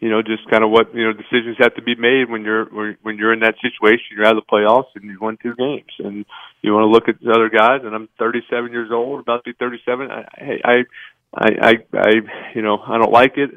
you 0.00 0.08
know, 0.08 0.22
just 0.22 0.48
kind 0.50 0.64
of 0.64 0.70
what 0.70 0.94
you 0.94 1.04
know 1.04 1.12
decisions 1.12 1.56
have 1.58 1.74
to 1.74 1.82
be 1.82 1.94
made 1.94 2.30
when 2.30 2.42
you're 2.42 2.64
when 3.02 3.18
you're 3.18 3.34
in 3.34 3.40
that 3.40 3.56
situation. 3.60 4.16
You're 4.16 4.26
out 4.26 4.36
of 4.36 4.42
the 4.44 4.50
playoffs 4.50 4.88
and 4.94 5.04
you've 5.04 5.20
won 5.20 5.36
two 5.42 5.54
games, 5.54 5.92
and 5.98 6.24
you 6.62 6.72
want 6.72 6.84
to 6.84 6.90
look 6.90 7.08
at 7.08 7.20
the 7.20 7.30
other 7.30 7.50
guys. 7.50 7.82
And 7.84 7.94
I'm 7.94 8.08
37 8.18 8.72
years 8.72 8.90
old, 8.90 9.20
about 9.20 9.44
to 9.44 9.52
be 9.52 9.56
37. 9.58 10.10
I, 10.10 10.24
I, 10.40 10.72
I, 11.34 11.48
I, 11.60 11.72
I 11.92 12.10
you 12.54 12.62
know, 12.62 12.78
I 12.78 12.96
don't 12.96 13.12
like 13.12 13.36
it, 13.36 13.50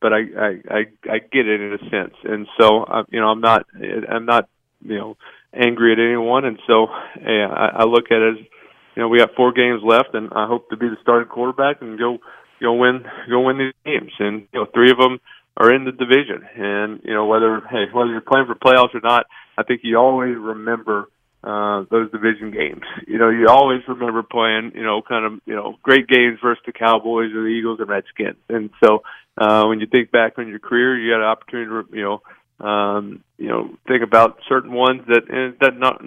but 0.00 0.12
I, 0.12 0.18
I, 0.18 0.48
I, 0.70 0.80
I 1.10 1.18
get 1.18 1.48
it 1.48 1.60
in 1.60 1.72
a 1.72 1.78
sense. 1.90 2.14
And 2.24 2.46
so, 2.60 2.84
uh, 2.84 3.04
you 3.08 3.20
know, 3.20 3.28
I'm 3.28 3.40
not, 3.40 3.66
I'm 4.08 4.26
not, 4.26 4.48
you 4.82 4.98
know, 4.98 5.16
angry 5.54 5.92
at 5.92 5.98
anyone. 5.98 6.44
And 6.44 6.58
so, 6.66 6.88
yeah, 7.20 7.48
I, 7.48 7.82
I 7.82 7.84
look 7.84 8.10
at 8.10 8.18
it 8.18 8.38
as, 8.38 8.46
you 8.94 9.02
know, 9.02 9.08
we 9.08 9.18
got 9.18 9.34
four 9.34 9.52
games 9.52 9.82
left, 9.84 10.14
and 10.14 10.30
I 10.32 10.46
hope 10.46 10.70
to 10.70 10.76
be 10.76 10.88
the 10.88 10.96
starting 11.02 11.28
quarterback 11.28 11.82
and 11.82 11.98
go, 11.98 12.18
go 12.60 12.74
win, 12.74 13.04
go 13.28 13.40
win 13.40 13.58
these 13.58 13.74
games. 13.84 14.12
And 14.18 14.46
you 14.52 14.60
know, 14.60 14.66
three 14.72 14.90
of 14.90 14.98
them 14.98 15.20
are 15.56 15.72
in 15.74 15.84
the 15.84 15.92
division. 15.92 16.42
And 16.56 17.00
you 17.04 17.14
know, 17.14 17.26
whether 17.26 17.60
hey, 17.70 17.84
whether 17.92 18.10
you're 18.10 18.20
playing 18.20 18.46
for 18.46 18.54
playoffs 18.54 18.94
or 18.94 19.00
not, 19.02 19.26
I 19.56 19.62
think 19.62 19.80
you 19.82 19.96
always 19.96 20.36
remember 20.36 21.08
uh, 21.46 21.84
those 21.90 22.10
division 22.10 22.50
games. 22.50 22.82
You 23.06 23.18
know, 23.18 23.28
you 23.30 23.46
always 23.48 23.80
remember 23.86 24.22
playing, 24.24 24.72
you 24.74 24.82
know, 24.82 25.00
kind 25.00 25.24
of, 25.24 25.40
you 25.46 25.54
know, 25.54 25.76
great 25.82 26.08
games 26.08 26.38
versus 26.42 26.62
the 26.66 26.72
Cowboys 26.72 27.32
or 27.32 27.42
the 27.42 27.54
Eagles 27.56 27.78
and 27.78 27.88
Redskins. 27.88 28.36
And 28.48 28.70
so, 28.82 29.04
uh, 29.38 29.64
when 29.66 29.78
you 29.78 29.86
think 29.86 30.10
back 30.10 30.38
on 30.38 30.48
your 30.48 30.58
career, 30.58 30.98
you 30.98 31.12
got 31.12 31.20
an 31.20 31.26
opportunity 31.26 31.70
to, 31.70 31.96
you 31.96 32.02
know, 32.02 32.66
um, 32.66 33.22
you 33.38 33.48
know, 33.48 33.76
think 33.86 34.02
about 34.02 34.38
certain 34.48 34.72
ones 34.72 35.02
that, 35.06 35.28
and 35.28 35.54
that 35.60 35.78
not, 35.78 36.00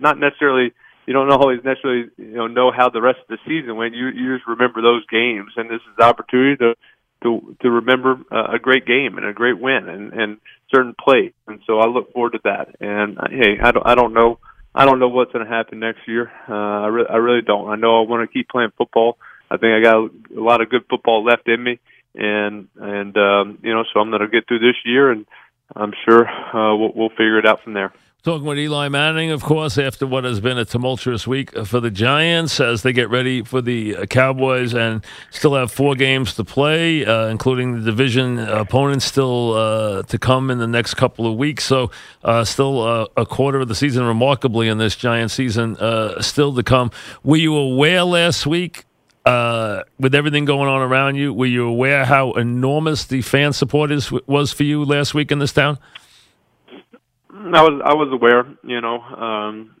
not 0.00 0.18
necessarily, 0.18 0.74
you 1.06 1.14
don't 1.14 1.30
always 1.30 1.60
necessarily, 1.64 2.10
you 2.18 2.34
know, 2.34 2.48
know 2.48 2.72
how 2.76 2.90
the 2.90 3.00
rest 3.00 3.20
of 3.20 3.28
the 3.28 3.38
season 3.46 3.76
went. 3.76 3.94
You, 3.94 4.08
you 4.08 4.36
just 4.36 4.48
remember 4.48 4.82
those 4.82 5.06
games. 5.06 5.52
And 5.56 5.70
this 5.70 5.80
is 5.88 5.96
the 5.96 6.04
opportunity 6.04 6.56
to, 6.56 6.74
to, 7.22 7.56
to 7.62 7.70
remember 7.70 8.18
uh, 8.30 8.52
a 8.54 8.58
great 8.58 8.86
game 8.86 9.16
and 9.16 9.26
a 9.26 9.32
great 9.32 9.58
win 9.58 9.88
and, 9.88 10.12
and 10.12 10.38
certain 10.74 10.94
play. 10.98 11.32
And 11.46 11.60
so 11.66 11.78
I 11.78 11.86
look 11.86 12.12
forward 12.12 12.32
to 12.32 12.40
that. 12.44 12.76
And 12.80 13.18
uh, 13.18 13.28
hey, 13.30 13.58
I 13.62 13.72
don't, 13.72 13.86
I 13.86 13.94
don't 13.94 14.12
know, 14.12 14.38
I 14.74 14.84
don't 14.84 14.98
know 14.98 15.08
what's 15.08 15.32
going 15.32 15.44
to 15.44 15.50
happen 15.50 15.78
next 15.78 16.06
year. 16.06 16.30
Uh, 16.48 16.52
I, 16.52 16.86
re- 16.88 17.06
I 17.08 17.16
really 17.16 17.42
don't. 17.42 17.68
I 17.68 17.76
know 17.76 18.02
I 18.02 18.06
want 18.06 18.28
to 18.28 18.32
keep 18.32 18.48
playing 18.48 18.72
football. 18.76 19.18
I 19.50 19.56
think 19.56 19.72
I 19.72 19.80
got 19.80 19.96
a 19.96 20.40
lot 20.40 20.60
of 20.60 20.70
good 20.70 20.84
football 20.90 21.24
left 21.24 21.48
in 21.48 21.62
me, 21.62 21.78
and 22.14 22.66
and 22.76 23.16
um, 23.16 23.58
you 23.62 23.72
know, 23.72 23.84
so 23.92 24.00
I'm 24.00 24.10
going 24.10 24.22
to 24.22 24.28
get 24.28 24.48
through 24.48 24.58
this 24.58 24.74
year, 24.84 25.12
and 25.12 25.24
I'm 25.74 25.92
sure 26.04 26.26
uh, 26.26 26.74
we'll, 26.76 26.92
we'll 26.94 27.08
figure 27.10 27.38
it 27.38 27.46
out 27.46 27.62
from 27.62 27.74
there. 27.74 27.92
Talking 28.26 28.48
with 28.48 28.58
Eli 28.58 28.88
Manning, 28.88 29.30
of 29.30 29.44
course, 29.44 29.78
after 29.78 30.04
what 30.04 30.24
has 30.24 30.40
been 30.40 30.58
a 30.58 30.64
tumultuous 30.64 31.28
week 31.28 31.56
for 31.64 31.78
the 31.78 31.92
Giants 31.92 32.58
as 32.58 32.82
they 32.82 32.92
get 32.92 33.08
ready 33.08 33.44
for 33.44 33.62
the 33.62 33.94
uh, 33.94 34.06
Cowboys 34.06 34.74
and 34.74 35.04
still 35.30 35.54
have 35.54 35.70
four 35.70 35.94
games 35.94 36.34
to 36.34 36.42
play, 36.42 37.06
uh, 37.06 37.28
including 37.28 37.76
the 37.76 37.82
division 37.82 38.40
opponents 38.40 39.04
still 39.04 39.52
uh, 39.52 40.02
to 40.02 40.18
come 40.18 40.50
in 40.50 40.58
the 40.58 40.66
next 40.66 40.94
couple 40.94 41.24
of 41.28 41.36
weeks. 41.36 41.62
So, 41.62 41.92
uh, 42.24 42.42
still 42.42 42.82
uh, 42.82 43.06
a 43.16 43.24
quarter 43.24 43.60
of 43.60 43.68
the 43.68 43.76
season, 43.76 44.02
remarkably, 44.02 44.66
in 44.66 44.78
this 44.78 44.96
Giant 44.96 45.30
season, 45.30 45.76
uh, 45.76 46.20
still 46.20 46.52
to 46.56 46.64
come. 46.64 46.90
Were 47.22 47.36
you 47.36 47.54
aware 47.54 48.02
last 48.02 48.44
week 48.44 48.86
with 49.24 50.14
everything 50.16 50.46
going 50.46 50.68
on 50.68 50.82
around 50.82 51.14
you? 51.14 51.32
Were 51.32 51.46
you 51.46 51.68
aware 51.68 52.04
how 52.04 52.32
enormous 52.32 53.04
the 53.04 53.22
fan 53.22 53.52
support 53.52 53.92
is, 53.92 54.10
was 54.26 54.52
for 54.52 54.64
you 54.64 54.84
last 54.84 55.14
week 55.14 55.30
in 55.30 55.38
this 55.38 55.52
town? 55.52 55.78
I 57.36 57.62
was 57.62 57.82
I 57.84 57.94
was 57.94 58.08
aware, 58.12 58.44
you 58.64 58.80
know, 58.80 59.00
um, 59.00 59.76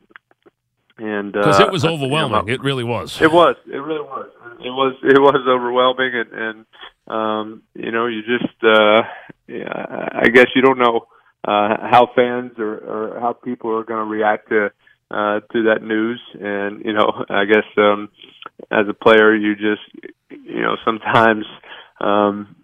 and 0.98 1.32
because 1.32 1.60
uh, 1.60 1.66
it 1.66 1.72
was 1.72 1.84
overwhelming, 1.84 2.40
you 2.40 2.46
know, 2.46 2.54
it 2.54 2.62
really 2.62 2.84
was. 2.84 3.20
It 3.20 3.32
was. 3.32 3.56
It 3.66 3.76
really 3.76 4.00
was. 4.00 4.28
It 4.60 4.70
was. 4.70 4.94
It 5.02 5.20
was 5.20 5.46
overwhelming, 5.48 6.12
and, 6.14 6.32
and 6.32 6.66
um, 7.08 7.62
you 7.74 7.92
know, 7.92 8.06
you 8.06 8.22
just, 8.22 8.64
uh, 8.64 9.02
yeah, 9.46 10.08
I 10.12 10.28
guess 10.28 10.46
you 10.54 10.62
don't 10.62 10.78
know 10.78 11.06
uh, 11.44 11.76
how 11.90 12.08
fans 12.14 12.52
or, 12.58 12.78
or 12.78 13.20
how 13.20 13.32
people 13.32 13.76
are 13.76 13.84
going 13.84 14.04
to 14.04 14.10
react 14.10 14.48
to 14.48 14.70
uh, 15.10 15.40
to 15.52 15.62
that 15.64 15.82
news, 15.82 16.20
and 16.40 16.84
you 16.84 16.92
know, 16.92 17.24
I 17.28 17.44
guess 17.44 17.66
um, 17.76 18.08
as 18.70 18.86
a 18.88 18.94
player, 18.94 19.34
you 19.34 19.54
just, 19.54 19.82
you 20.30 20.62
know, 20.62 20.76
sometimes. 20.84 21.46
Um, 21.98 22.56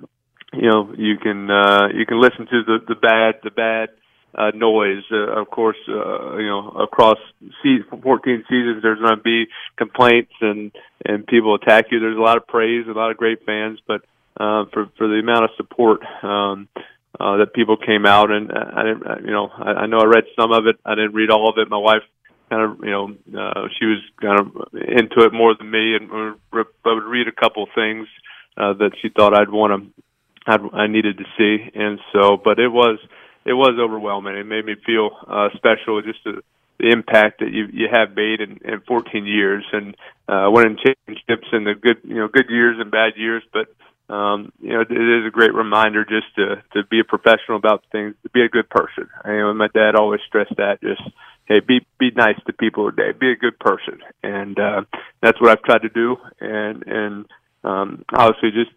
you 0.54 0.68
know, 0.68 0.92
you 0.98 1.16
can 1.16 1.50
uh, 1.50 1.88
you 1.94 2.04
can 2.04 2.20
listen 2.20 2.46
to 2.46 2.62
the 2.62 2.78
the 2.86 2.94
bad 2.94 3.36
the 3.42 3.50
bad 3.50 3.88
uh, 4.34 4.50
noise. 4.54 5.02
Uh, 5.10 5.40
of 5.40 5.50
course, 5.50 5.76
uh, 5.88 6.36
you 6.36 6.46
know, 6.46 6.68
across 6.70 7.18
se- 7.62 7.84
14 8.02 8.44
seasons, 8.48 8.82
there's 8.82 9.00
going 9.00 9.16
to 9.16 9.22
be 9.22 9.46
complaints 9.76 10.32
and 10.40 10.72
and 11.04 11.26
people 11.26 11.54
attack 11.54 11.86
you. 11.90 12.00
There's 12.00 12.16
a 12.16 12.20
lot 12.20 12.36
of 12.36 12.46
praise, 12.46 12.86
a 12.88 12.92
lot 12.92 13.10
of 13.10 13.16
great 13.16 13.44
fans, 13.44 13.78
but 13.86 14.02
uh, 14.38 14.64
for 14.72 14.88
for 14.96 15.08
the 15.08 15.20
amount 15.20 15.44
of 15.44 15.50
support 15.56 16.00
um, 16.22 16.68
uh, 17.20 17.36
that 17.38 17.52
people 17.54 17.76
came 17.76 18.06
out 18.06 18.30
and 18.30 18.50
uh, 18.50 18.64
I 18.74 18.82
didn't, 18.84 19.06
uh, 19.06 19.16
you 19.24 19.30
know, 19.30 19.48
I, 19.48 19.84
I 19.84 19.86
know 19.86 19.98
I 19.98 20.06
read 20.06 20.24
some 20.38 20.52
of 20.52 20.66
it. 20.66 20.76
I 20.84 20.94
didn't 20.94 21.14
read 21.14 21.30
all 21.30 21.48
of 21.48 21.58
it. 21.58 21.68
My 21.68 21.78
wife 21.78 22.02
kind 22.48 22.70
of, 22.70 22.78
you 22.84 22.90
know, 22.90 23.08
uh, 23.38 23.68
she 23.78 23.86
was 23.86 23.98
kind 24.20 24.40
of 24.40 24.46
into 24.74 25.24
it 25.24 25.32
more 25.32 25.54
than 25.56 25.70
me, 25.70 25.96
and 25.96 26.10
uh, 26.10 26.62
I 26.84 26.94
would 26.94 27.04
read 27.04 27.28
a 27.28 27.32
couple 27.32 27.66
things 27.74 28.08
uh, 28.56 28.74
that 28.74 28.92
she 29.00 29.08
thought 29.08 29.34
I'd 29.34 29.50
want 29.50 29.72
to. 29.72 30.02
I'd, 30.44 30.60
I 30.74 30.86
needed 30.86 31.18
to 31.18 31.24
see, 31.38 31.70
and 31.74 31.98
so, 32.12 32.36
but 32.42 32.58
it 32.58 32.68
was 32.68 32.98
it 33.44 33.52
was 33.52 33.78
overwhelming. 33.80 34.36
It 34.36 34.46
made 34.46 34.64
me 34.64 34.74
feel 34.86 35.10
uh, 35.26 35.48
special, 35.56 36.00
just 36.02 36.22
the, 36.24 36.42
the 36.78 36.90
impact 36.90 37.40
that 37.40 37.50
you 37.50 37.66
you 37.72 37.88
have 37.90 38.14
made 38.16 38.40
in, 38.40 38.58
in 38.64 38.80
14 38.86 39.26
years, 39.26 39.64
and 39.72 39.96
uh, 40.28 40.48
winning 40.50 40.76
championships 40.76 41.48
in 41.52 41.64
the 41.64 41.74
good 41.74 41.98
you 42.04 42.16
know 42.16 42.28
good 42.28 42.48
years 42.48 42.78
and 42.80 42.90
bad 42.90 43.14
years. 43.16 43.42
But 43.52 43.68
um, 44.12 44.52
you 44.60 44.72
know, 44.72 44.82
it 44.82 44.90
is 44.90 45.26
a 45.26 45.30
great 45.30 45.54
reminder 45.54 46.04
just 46.04 46.34
to 46.36 46.62
to 46.74 46.86
be 46.88 47.00
a 47.00 47.04
professional 47.04 47.56
about 47.56 47.84
things, 47.90 48.14
to 48.22 48.30
be 48.30 48.42
a 48.42 48.48
good 48.48 48.68
person. 48.68 49.08
I 49.24 49.32
know 49.32 49.54
my 49.54 49.68
dad 49.68 49.94
always 49.94 50.20
stressed 50.26 50.56
that. 50.56 50.80
Just 50.80 51.02
hey, 51.46 51.60
be 51.60 51.86
be 51.98 52.10
nice 52.10 52.38
to 52.46 52.52
people 52.52 52.90
today, 52.90 53.16
be 53.18 53.32
a 53.32 53.36
good 53.36 53.58
person, 53.58 54.00
and 54.22 54.58
uh, 54.58 54.82
that's 55.20 55.40
what 55.40 55.50
I've 55.50 55.62
tried 55.62 55.82
to 55.82 55.88
do. 55.88 56.16
And 56.40 56.84
and 56.86 57.26
um, 57.64 58.04
obviously, 58.12 58.50
just 58.50 58.70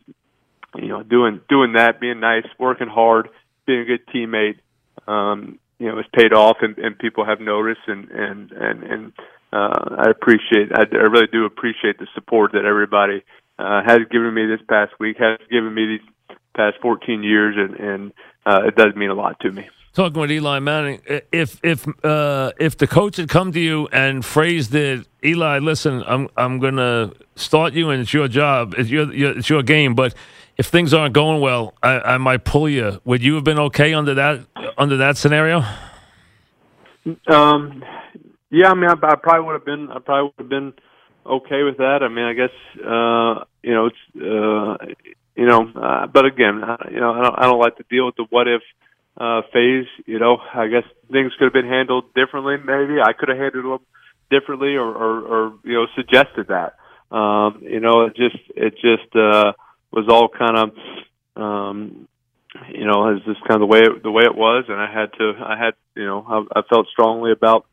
you 0.75 0.89
know, 0.89 1.03
doing 1.03 1.41
doing 1.49 1.73
that, 1.73 1.99
being 1.99 2.19
nice, 2.19 2.45
working 2.59 2.87
hard 2.87 3.29
being 3.65 3.81
a 3.81 3.85
good 3.85 4.07
teammate, 4.07 4.59
um, 5.07 5.59
you 5.79 5.87
know, 5.87 5.99
it's 5.99 6.09
paid 6.13 6.33
off, 6.33 6.57
and, 6.61 6.77
and 6.77 6.97
people 6.97 7.25
have 7.25 7.39
noticed, 7.39 7.81
and 7.87 8.09
and 8.09 8.51
and 8.51 8.83
and 8.83 9.13
uh, 9.51 9.95
I 9.97 10.09
appreciate, 10.09 10.71
I, 10.73 10.83
I 10.91 11.03
really 11.03 11.27
do 11.31 11.45
appreciate 11.45 11.97
the 11.99 12.07
support 12.13 12.51
that 12.53 12.65
everybody 12.65 13.23
uh, 13.59 13.81
has 13.85 13.99
given 14.11 14.33
me 14.33 14.45
this 14.45 14.61
past 14.67 14.93
week, 14.99 15.17
has 15.19 15.39
given 15.49 15.73
me 15.73 15.85
these 15.85 16.37
past 16.55 16.77
14 16.81 17.23
years, 17.23 17.55
and 17.57 17.79
and 17.79 18.13
uh, 18.45 18.67
it 18.67 18.75
does 18.75 18.95
mean 18.95 19.09
a 19.09 19.13
lot 19.13 19.39
to 19.41 19.51
me. 19.51 19.67
Talking 19.93 20.19
with 20.19 20.31
Eli 20.31 20.59
Manning, 20.59 21.01
if 21.31 21.59
if 21.63 21.85
uh, 22.03 22.51
if 22.59 22.77
the 22.77 22.87
coach 22.87 23.17
had 23.17 23.29
come 23.29 23.53
to 23.53 23.59
you 23.59 23.87
and 23.93 24.25
phrased 24.25 24.75
it, 24.75 25.07
Eli, 25.23 25.59
listen, 25.59 26.03
I'm 26.05 26.27
I'm 26.35 26.59
gonna 26.59 27.13
start 27.35 27.73
you, 27.73 27.89
and 27.91 28.01
it's 28.01 28.13
your 28.13 28.27
job, 28.27 28.75
it's 28.77 28.89
your, 28.89 29.13
your 29.13 29.37
it's 29.37 29.49
your 29.49 29.63
game, 29.63 29.95
but 29.95 30.13
if 30.57 30.67
things 30.67 30.93
aren't 30.93 31.13
going 31.13 31.41
well, 31.41 31.73
I, 31.83 31.99
I 31.99 32.17
might 32.17 32.43
pull 32.43 32.69
you. 32.69 33.01
Would 33.05 33.23
you 33.23 33.35
have 33.35 33.43
been 33.43 33.59
okay 33.59 33.93
under 33.93 34.13
that 34.13 34.45
under 34.77 34.97
that 34.97 35.17
scenario? 35.17 35.63
Um, 37.27 37.83
yeah, 38.49 38.69
I 38.69 38.73
mean, 38.73 38.89
I, 38.89 38.93
I 38.93 39.15
probably 39.15 39.45
would 39.45 39.53
have 39.53 39.65
been. 39.65 39.89
I 39.91 39.99
probably 39.99 40.31
would 40.37 40.43
have 40.43 40.49
been 40.49 40.73
okay 41.25 41.63
with 41.63 41.77
that. 41.77 41.99
I 42.01 42.07
mean, 42.07 42.25
I 42.25 42.33
guess 42.33 42.55
uh, 42.79 43.43
you 43.61 43.73
know, 43.73 43.87
it's 43.87 43.97
uh, 44.15 44.85
you 45.35 45.45
know, 45.45 45.69
uh, 45.75 46.07
but 46.07 46.25
again, 46.25 46.61
you 46.91 46.99
know, 46.99 47.11
I 47.13 47.21
don't, 47.23 47.39
I 47.39 47.43
don't 47.43 47.59
like 47.59 47.77
to 47.77 47.85
deal 47.89 48.05
with 48.05 48.15
the 48.15 48.25
what 48.29 48.47
if 48.47 48.61
uh, 49.17 49.41
phase. 49.51 49.87
You 50.05 50.19
know, 50.19 50.37
I 50.53 50.67
guess 50.67 50.83
things 51.11 51.33
could 51.37 51.45
have 51.45 51.53
been 51.53 51.67
handled 51.67 52.13
differently. 52.13 52.57
Maybe 52.57 53.01
I 53.01 53.13
could 53.13 53.29
have 53.29 53.37
handled 53.37 53.81
them 53.81 53.87
differently, 54.29 54.75
or, 54.75 54.87
or, 54.87 55.21
or 55.21 55.53
you 55.63 55.73
know, 55.73 55.87
suggested 55.95 56.47
that. 56.47 56.75
Um, 57.15 57.61
you 57.61 57.79
know, 57.79 58.05
it 58.05 58.15
just 58.15 58.37
it 58.55 58.73
just 58.75 59.15
uh, 59.15 59.53
was 59.95 60.05
all 60.09 60.29
kind 60.29 60.57
of 60.57 61.41
um, 61.41 62.07
you 62.73 62.85
know, 62.85 63.15
is 63.15 63.23
just 63.25 63.41
kind 63.41 63.61
of 63.61 63.67
the 63.67 63.73
way 63.73 63.79
it, 63.79 64.03
the 64.03 64.11
way 64.11 64.23
it 64.23 64.35
was, 64.35 64.65
and 64.67 64.79
I 64.79 64.91
had 64.91 65.11
to, 65.17 65.33
I 65.43 65.57
had, 65.57 65.73
you 65.95 66.05
know, 66.05 66.25
I, 66.27 66.59
I 66.59 66.61
felt 66.63 66.87
strongly 66.87 67.31
about 67.31 67.65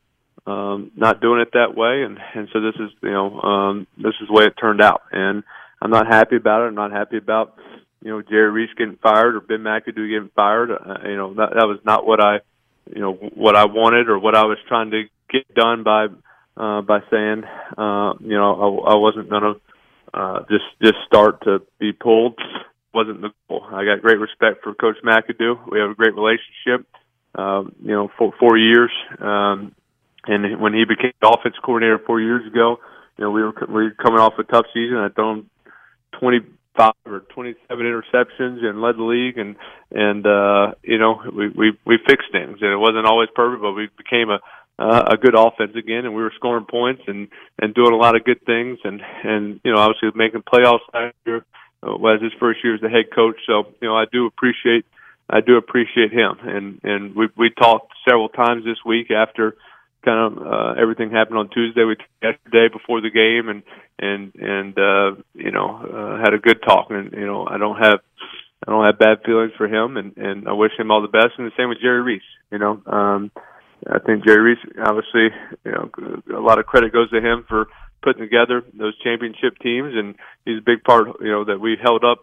um, 0.47 0.91
not 0.97 1.21
doing 1.21 1.41
it 1.41 1.52
that 1.52 1.76
way, 1.76 2.02
and 2.02 2.19
and 2.35 2.49
so 2.52 2.61
this 2.61 2.75
is, 2.75 2.91
you 3.02 3.11
know, 3.11 3.41
um, 3.41 3.87
this 3.97 4.14
is 4.21 4.29
the 4.29 4.33
way 4.33 4.45
it 4.45 4.55
turned 4.61 4.81
out, 4.81 5.02
and 5.12 5.45
I'm 5.81 5.91
not 5.91 6.07
happy 6.07 6.37
about 6.37 6.62
it. 6.62 6.69
I'm 6.69 6.75
not 6.75 6.91
happy 6.91 7.17
about, 7.17 7.59
you 8.02 8.11
know, 8.11 8.23
Jerry 8.23 8.50
Reese 8.50 8.75
getting 8.76 8.97
fired 8.97 9.37
or 9.37 9.41
Ben 9.41 9.59
McAdoo 9.59 10.09
getting 10.09 10.31
fired. 10.35 10.71
Uh, 10.71 11.09
you 11.09 11.17
know, 11.17 11.35
that 11.35 11.50
that 11.55 11.67
was 11.67 11.79
not 11.85 12.07
what 12.07 12.21
I, 12.21 12.41
you 12.93 13.00
know, 13.00 13.12
what 13.12 13.57
I 13.57 13.67
wanted 13.67 14.09
or 14.09 14.19
what 14.19 14.35
I 14.35 14.45
was 14.45 14.59
trying 14.69 14.91
to 14.91 15.05
get 15.31 15.52
done 15.55 15.85
by 15.85 16.07
uh, 16.57 16.83
by 16.83 17.00
saying, 17.11 17.45
uh, 17.79 18.14
you 18.21 18.37
know, 18.37 18.83
I, 18.87 18.93
I 18.93 18.95
wasn't 18.97 19.31
going 19.31 19.43
to 19.43 19.61
uh, 20.14 20.40
just 20.50 20.64
just 20.83 20.97
start 21.07 21.42
to 21.45 21.62
be 21.78 21.92
pulled 21.92 22.38
wasn't 22.95 23.21
the 23.23 23.31
goal. 23.49 23.64
I 23.73 23.85
got 23.85 24.02
great 24.02 24.19
respect 24.19 24.62
for 24.62 24.75
Coach 24.75 24.97
McAdoo. 25.04 25.71
We 25.71 25.81
have 25.81 25.90
a 25.90 25.95
great 25.95 26.14
relationship. 26.14 26.87
Um, 27.35 27.75
you 27.83 27.92
know, 27.92 28.11
for 28.19 28.33
four 28.38 28.59
years, 28.59 28.90
um, 29.19 29.75
and 30.26 30.61
when 30.61 30.75
he 30.75 30.85
became 30.85 31.12
the 31.21 31.28
offense 31.28 31.54
coordinator 31.64 31.99
four 31.99 32.21
years 32.21 32.47
ago, 32.47 32.76
you 33.16 33.25
know, 33.25 33.31
we 33.31 33.42
were 33.42 33.54
we 33.69 33.85
were 33.85 33.90
coming 34.02 34.21
off 34.21 34.35
a 34.38 34.45
tough 34.45 34.66
season. 34.75 34.99
I 34.99 35.09
thrown 35.09 35.49
twenty 36.12 36.40
five 36.76 36.92
or 37.07 37.21
twenty 37.21 37.54
seven 37.69 37.87
interceptions 37.87 38.62
and 38.62 38.83
led 38.83 38.99
the 38.99 39.04
league, 39.04 39.38
and 39.38 39.57
and 39.90 40.26
uh, 40.26 40.75
you 40.83 40.99
know, 40.99 41.23
we 41.35 41.49
we 41.49 41.73
we 41.87 41.99
fixed 42.07 42.31
things, 42.33 42.59
and 42.61 42.71
it 42.71 42.76
wasn't 42.76 43.07
always 43.07 43.31
perfect, 43.35 43.62
but 43.62 43.73
we 43.73 43.88
became 43.97 44.28
a 44.28 44.40
uh, 44.79 45.05
a 45.12 45.17
good 45.17 45.35
offense 45.37 45.73
again, 45.76 46.05
and 46.05 46.14
we 46.14 46.23
were 46.23 46.33
scoring 46.37 46.67
points 46.69 47.02
and 47.07 47.29
and 47.61 47.75
doing 47.75 47.93
a 47.93 47.97
lot 47.97 48.17
of 48.17 48.25
good 48.25 48.45
things, 48.45 48.79
and 48.85 49.00
and 49.25 49.61
you 49.64 49.73
know, 49.73 49.79
obviously 49.79 50.11
making 50.14 50.43
playoffs 50.43 50.81
last 50.93 51.14
year 51.26 51.45
uh, 51.83 51.97
was 51.97 52.23
his 52.23 52.33
first 52.41 52.61
year 52.64 52.75
as 52.75 52.81
the 52.81 52.88
head 52.88 53.07
coach. 53.14 53.37
So 53.47 53.67
you 53.81 53.88
know, 53.88 53.97
I 53.97 54.05
do 54.11 54.26
appreciate 54.26 54.85
I 55.29 55.41
do 55.41 55.57
appreciate 55.57 56.12
him, 56.12 56.37
and 56.43 56.81
and 56.85 57.14
we 57.14 57.29
we 57.37 57.50
talked 57.50 57.93
several 58.09 58.29
times 58.29 58.64
this 58.64 58.79
week 58.85 59.11
after 59.11 59.57
kind 60.05 60.37
of 60.37 60.47
uh, 60.47 60.81
everything 60.81 61.11
happened 61.11 61.38
on 61.38 61.49
Tuesday. 61.49 61.85
We 61.85 61.97
yesterday 62.23 62.69
before 62.73 63.00
the 63.00 63.11
game, 63.11 63.49
and 63.49 63.62
and 63.99 64.35
and 64.35 64.79
uh, 64.79 65.23
you 65.35 65.50
know 65.50 65.76
uh, 65.76 66.23
had 66.23 66.35
a 66.35 66.38
good 66.38 66.62
talk. 66.62 66.91
And 66.91 67.12
you 67.12 67.26
know, 67.26 67.47
I 67.47 67.59
don't 67.59 67.79
have 67.79 68.00
I 68.67 68.71
don't 68.71 68.85
have 68.85 68.99
bad 68.99 69.23
feelings 69.25 69.52
for 69.57 69.67
him, 69.67 69.97
and 69.97 70.17
and 70.17 70.49
I 70.49 70.52
wish 70.52 70.73
him 70.79 70.91
all 70.91 71.02
the 71.02 71.09
best. 71.09 71.38
And 71.38 71.47
the 71.47 71.52
same 71.57 71.69
with 71.69 71.81
Jerry 71.81 72.02
Reese. 72.02 72.23
You 72.50 72.59
know, 72.59 72.83
um, 72.87 73.31
I 73.91 73.99
think 73.99 74.25
Jerry 74.25 74.55
Reese 74.55 74.73
obviously 74.85 75.29
you 75.65 75.73
know 75.73 75.91
a 76.37 76.41
lot 76.41 76.59
of 76.59 76.67
credit 76.67 76.93
goes 76.93 77.11
to 77.11 77.21
him 77.21 77.45
for 77.49 77.67
putting 78.03 78.23
together 78.23 78.62
those 78.75 78.99
championship 78.99 79.59
teams, 79.62 79.95
and 79.95 80.15
he's 80.45 80.59
a 80.59 80.65
big 80.65 80.85
part. 80.85 81.09
You 81.21 81.31
know 81.31 81.45
that 81.45 81.61
we 81.61 81.77
held 81.81 82.05
up 82.05 82.19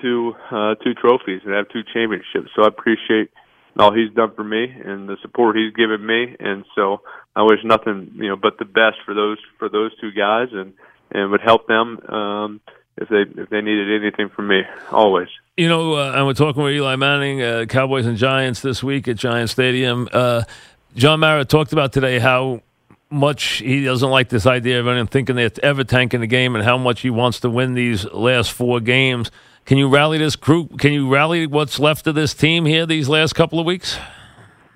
two 0.00 0.34
uh, 0.50 0.74
two 0.76 0.94
trophies 0.94 1.42
and 1.44 1.54
have 1.54 1.68
two 1.68 1.82
championships. 1.92 2.50
So 2.56 2.64
I 2.64 2.68
appreciate 2.68 3.30
all 3.78 3.92
he's 3.92 4.12
done 4.14 4.34
for 4.34 4.44
me 4.44 4.64
and 4.64 5.08
the 5.08 5.16
support 5.22 5.56
he's 5.56 5.72
given 5.72 6.04
me, 6.04 6.36
and 6.38 6.64
so 6.74 7.00
I 7.34 7.42
wish 7.42 7.60
nothing 7.64 8.12
you 8.14 8.28
know 8.28 8.36
but 8.36 8.58
the 8.58 8.64
best 8.64 8.96
for 9.04 9.14
those 9.14 9.38
for 9.58 9.68
those 9.68 9.90
two 10.00 10.12
guys, 10.12 10.48
and 10.52 10.74
and 11.10 11.30
would 11.30 11.40
help 11.40 11.66
them. 11.66 11.98
Um, 12.08 12.60
if 12.98 13.08
they 13.08 13.40
if 13.40 13.48
they 13.48 13.62
needed 13.62 14.02
anything 14.02 14.28
from 14.28 14.48
me, 14.48 14.62
always. 14.90 15.28
You 15.56 15.68
know, 15.68 15.94
uh, 15.94 16.12
and 16.14 16.26
we're 16.26 16.34
talking 16.34 16.62
with 16.62 16.74
Eli 16.74 16.96
Manning, 16.96 17.42
uh, 17.42 17.64
Cowboys 17.68 18.06
and 18.06 18.16
Giants 18.16 18.60
this 18.60 18.82
week 18.82 19.08
at 19.08 19.16
Giant 19.16 19.50
Stadium. 19.50 20.08
Uh, 20.12 20.44
John 20.94 21.20
Mara 21.20 21.44
talked 21.46 21.72
about 21.72 21.92
today 21.92 22.18
how 22.18 22.60
much 23.08 23.58
he 23.58 23.84
doesn't 23.84 24.10
like 24.10 24.28
this 24.28 24.46
idea 24.46 24.78
of 24.78 24.86
anyone 24.86 25.06
thinking 25.06 25.36
they're 25.36 25.50
ever 25.62 25.84
tanking 25.84 26.20
the 26.20 26.26
game 26.26 26.54
and 26.54 26.64
how 26.64 26.76
much 26.76 27.00
he 27.00 27.08
wants 27.08 27.40
to 27.40 27.50
win 27.50 27.72
these 27.74 28.04
last 28.12 28.52
four 28.52 28.78
games. 28.78 29.30
Can 29.64 29.78
you 29.78 29.88
rally 29.88 30.18
this 30.18 30.36
group? 30.36 30.78
Can 30.78 30.92
you 30.92 31.10
rally 31.10 31.46
what's 31.46 31.78
left 31.78 32.06
of 32.06 32.14
this 32.14 32.34
team 32.34 32.66
here 32.66 32.84
these 32.84 33.08
last 33.08 33.34
couple 33.34 33.58
of 33.58 33.64
weeks? 33.64 33.98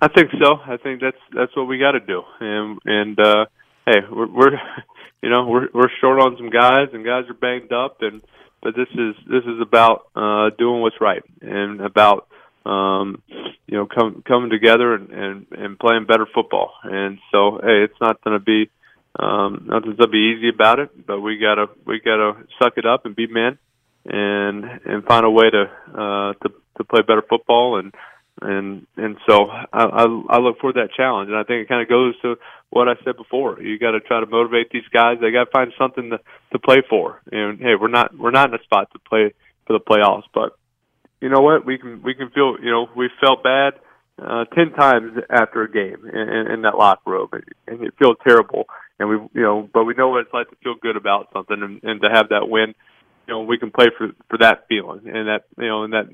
I 0.01 0.09
think 0.09 0.31
so. 0.41 0.57
I 0.67 0.77
think 0.79 1.01
that's 1.01 1.19
that's 1.35 1.55
what 1.57 1.65
we 1.65 1.79
got 1.79 1.93
to 1.93 2.01
do. 2.01 2.23
And 2.41 2.79
and 2.85 3.21
uh, 3.21 3.47
hey, 3.87 4.01
we're, 4.11 4.29
we're 4.29 4.53
you 5.23 5.29
know 5.29 5.47
we're 5.47 5.69
we're 5.75 5.91
short 6.01 6.21
on 6.21 6.37
some 6.39 6.51
guys, 6.51 6.89
and 6.93 7.05
guys 7.05 7.25
are 7.29 7.35
banged 7.35 7.73
up, 7.73 7.99
and 8.01 8.23
but 8.63 8.75
this 8.75 8.89
is 8.93 9.17
this 9.27 9.45
is 9.45 9.61
about 9.61 10.07
uh, 10.15 10.51
doing 10.57 10.81
what's 10.81 11.01
right 11.01 11.23
and 11.43 11.81
about 11.81 12.29
um, 12.67 13.23
you 13.67 13.77
know, 13.77 13.87
come, 13.87 14.23
coming 14.27 14.51
together 14.51 14.95
and, 14.95 15.11
and, 15.11 15.47
and 15.53 15.79
playing 15.79 16.07
better 16.07 16.27
football. 16.35 16.73
And 16.83 17.19
so, 17.33 17.61
hey, 17.63 17.85
it's 17.85 18.01
not 18.01 18.23
going 18.23 18.39
to 18.39 18.45
be, 18.45 18.71
um, 19.19 19.67
nothing's 19.67 19.97
going 19.97 20.09
to 20.11 20.19
be 20.21 20.35
easy 20.37 20.49
about 20.49 20.79
it, 20.79 21.07
but 21.07 21.21
we 21.21 21.39
gotta, 21.39 21.67
we 21.87 22.01
gotta 22.01 22.45
suck 22.61 22.75
it 22.77 22.87
up 22.87 23.07
and 23.07 23.17
be 23.17 23.27
men 23.27 23.59
and, 24.05 24.65
and 24.85 25.05
find 25.05 25.25
a 25.25 25.31
way 25.31 25.49
to, 25.51 25.63
uh, 25.95 26.33
to, 26.43 26.55
to 26.77 26.85
play 26.85 27.03
better 27.03 27.23
football. 27.29 27.79
And, 27.79 27.95
and, 28.43 28.87
and 28.97 29.17
so 29.29 29.49
I, 29.49 29.67
I, 29.73 30.05
I 30.29 30.39
look 30.39 30.59
for 30.61 30.73
that 30.75 30.91
challenge. 30.97 31.29
And 31.29 31.39
I 31.39 31.45
think 31.45 31.65
it 31.65 31.69
kind 31.69 31.83
of 31.83 31.89
goes 31.89 32.15
to 32.23 32.37
what 32.71 32.89
I 32.89 32.95
said 33.05 33.17
before. 33.17 33.63
You 33.63 33.79
got 33.79 33.93
to 33.93 34.01
try 34.01 34.21
to 34.21 34.27
motivate 34.27 34.71
these 34.71 34.89
guys. 34.93 35.19
They 35.21 35.31
got 35.31 35.45
to 35.45 35.51
find 35.51 35.73
something 35.79 36.11
to, 36.11 36.21
to 36.53 36.59
play 36.59 36.83
for. 36.89 37.23
And 37.33 37.59
hey, 37.59 37.75
we're 37.81 37.89
not, 37.89 38.17
we're 38.17 38.33
not 38.33 38.51
in 38.51 38.55
a 38.55 38.63
spot 38.65 38.91
to 38.93 38.99
play 38.99 39.33
for 39.67 39.73
the 39.73 39.81
playoffs, 39.81 40.29
but 40.35 40.57
you 41.21 41.29
know 41.29 41.41
what? 41.41 41.65
We 41.65 41.79
can 41.79 42.03
we 42.03 42.15
can 42.15 42.31
feel 42.31 42.57
you 42.63 42.71
know 42.71 42.89
we 42.97 43.09
felt 43.21 43.43
bad 43.43 43.75
uh, 44.23 44.45
ten 44.55 44.73
times 44.73 45.19
after 45.31 45.63
a 45.63 45.71
game 45.71 46.09
in, 46.13 46.29
in, 46.29 46.51
in 46.53 46.63
that 46.63 46.77
locker 46.77 47.11
room, 47.11 47.29
and 47.67 47.83
it 47.83 47.95
feels 47.99 48.17
terrible. 48.27 48.65
And 48.99 49.09
we 49.09 49.17
you 49.35 49.43
know, 49.43 49.69
but 49.73 49.85
we 49.85 49.95
know 49.95 50.09
what 50.09 50.23
it's 50.23 50.33
like 50.33 50.49
to 50.51 50.57
feel 50.63 50.75
good 50.81 50.97
about 50.97 51.29
something, 51.33 51.63
and, 51.63 51.83
and 51.83 52.01
to 52.03 52.09
have 52.13 52.31
that 52.31 52.49
win. 52.49 52.75
You 53.27 53.35
know, 53.35 53.43
we 53.43 53.59
can 53.59 53.71
play 53.71 53.87
for 53.97 54.09
for 54.29 54.39
that 54.39 54.67
feeling, 54.69 55.03
and 55.07 55.29
that 55.29 55.45
you 55.59 55.69
know, 55.69 55.85
and 55.85 55.93
that 55.93 56.07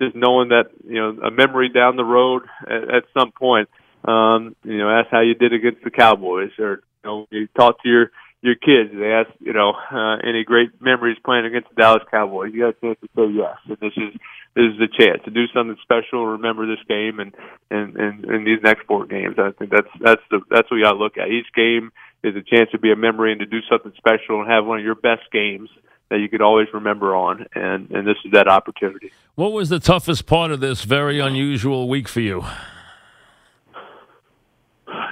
just 0.00 0.14
knowing 0.14 0.48
that 0.48 0.70
you 0.84 1.00
know 1.00 1.26
a 1.26 1.30
memory 1.30 1.68
down 1.68 1.96
the 1.96 2.04
road 2.04 2.42
at, 2.66 2.94
at 2.94 3.04
some 3.18 3.32
point. 3.32 3.68
Um, 4.04 4.54
you 4.62 4.78
know, 4.78 4.88
that's 4.88 5.10
how 5.10 5.20
you 5.20 5.34
did 5.34 5.52
against 5.52 5.82
the 5.82 5.90
Cowboys, 5.90 6.50
or 6.58 6.82
you 7.02 7.10
know, 7.10 7.26
you 7.30 7.48
talk 7.56 7.82
to 7.82 7.88
your 7.88 8.10
your 8.42 8.54
kids. 8.54 8.90
They 8.92 9.12
ask, 9.12 9.30
you 9.40 9.52
know, 9.52 9.72
uh, 9.72 10.16
any 10.22 10.44
great 10.44 10.80
memories 10.80 11.16
playing 11.24 11.46
against 11.46 11.70
the 11.70 11.80
Dallas 11.80 12.02
Cowboys. 12.10 12.52
You 12.52 12.60
got 12.60 12.76
a 12.76 12.80
chance 12.80 12.98
to 13.00 13.08
say 13.16 13.32
yes, 13.32 13.56
and 13.66 13.78
this 13.80 13.96
is 13.96 14.20
this 14.56 14.72
is 14.74 14.80
a 14.80 14.88
chance 14.88 15.22
to 15.24 15.30
do 15.30 15.46
something 15.54 15.76
special. 15.82 16.26
Remember 16.26 16.66
this 16.66 16.82
game 16.88 17.20
and 17.20 17.32
and 17.70 17.96
and, 17.96 18.24
and 18.24 18.46
these 18.46 18.58
next 18.62 18.86
four 18.86 19.06
games. 19.06 19.36
I 19.38 19.52
think 19.52 19.70
that's 19.70 19.88
that's 20.00 20.22
the 20.30 20.40
that's 20.50 20.68
what 20.70 20.78
you 20.78 20.82
got 20.82 20.92
to 20.92 20.98
look 20.98 21.18
at. 21.18 21.28
Each 21.28 21.46
game 21.54 21.92
is 22.24 22.34
a 22.34 22.42
chance 22.42 22.70
to 22.72 22.78
be 22.78 22.90
a 22.90 22.96
memory 22.96 23.30
and 23.30 23.38
to 23.40 23.46
do 23.46 23.60
something 23.70 23.92
special 23.96 24.40
and 24.40 24.50
have 24.50 24.66
one 24.66 24.78
of 24.78 24.84
your 24.84 24.96
best 24.96 25.30
games 25.30 25.68
that 26.08 26.18
you 26.18 26.28
could 26.28 26.42
always 26.42 26.68
remember 26.74 27.14
on. 27.14 27.46
And 27.54 27.90
and 27.90 28.06
this 28.06 28.16
is 28.24 28.32
that 28.32 28.48
opportunity. 28.48 29.12
What 29.36 29.52
was 29.52 29.68
the 29.68 29.78
toughest 29.78 30.26
part 30.26 30.50
of 30.50 30.60
this 30.60 30.84
very 30.84 31.20
unusual 31.20 31.88
week 31.88 32.08
for 32.08 32.20
you? 32.20 32.44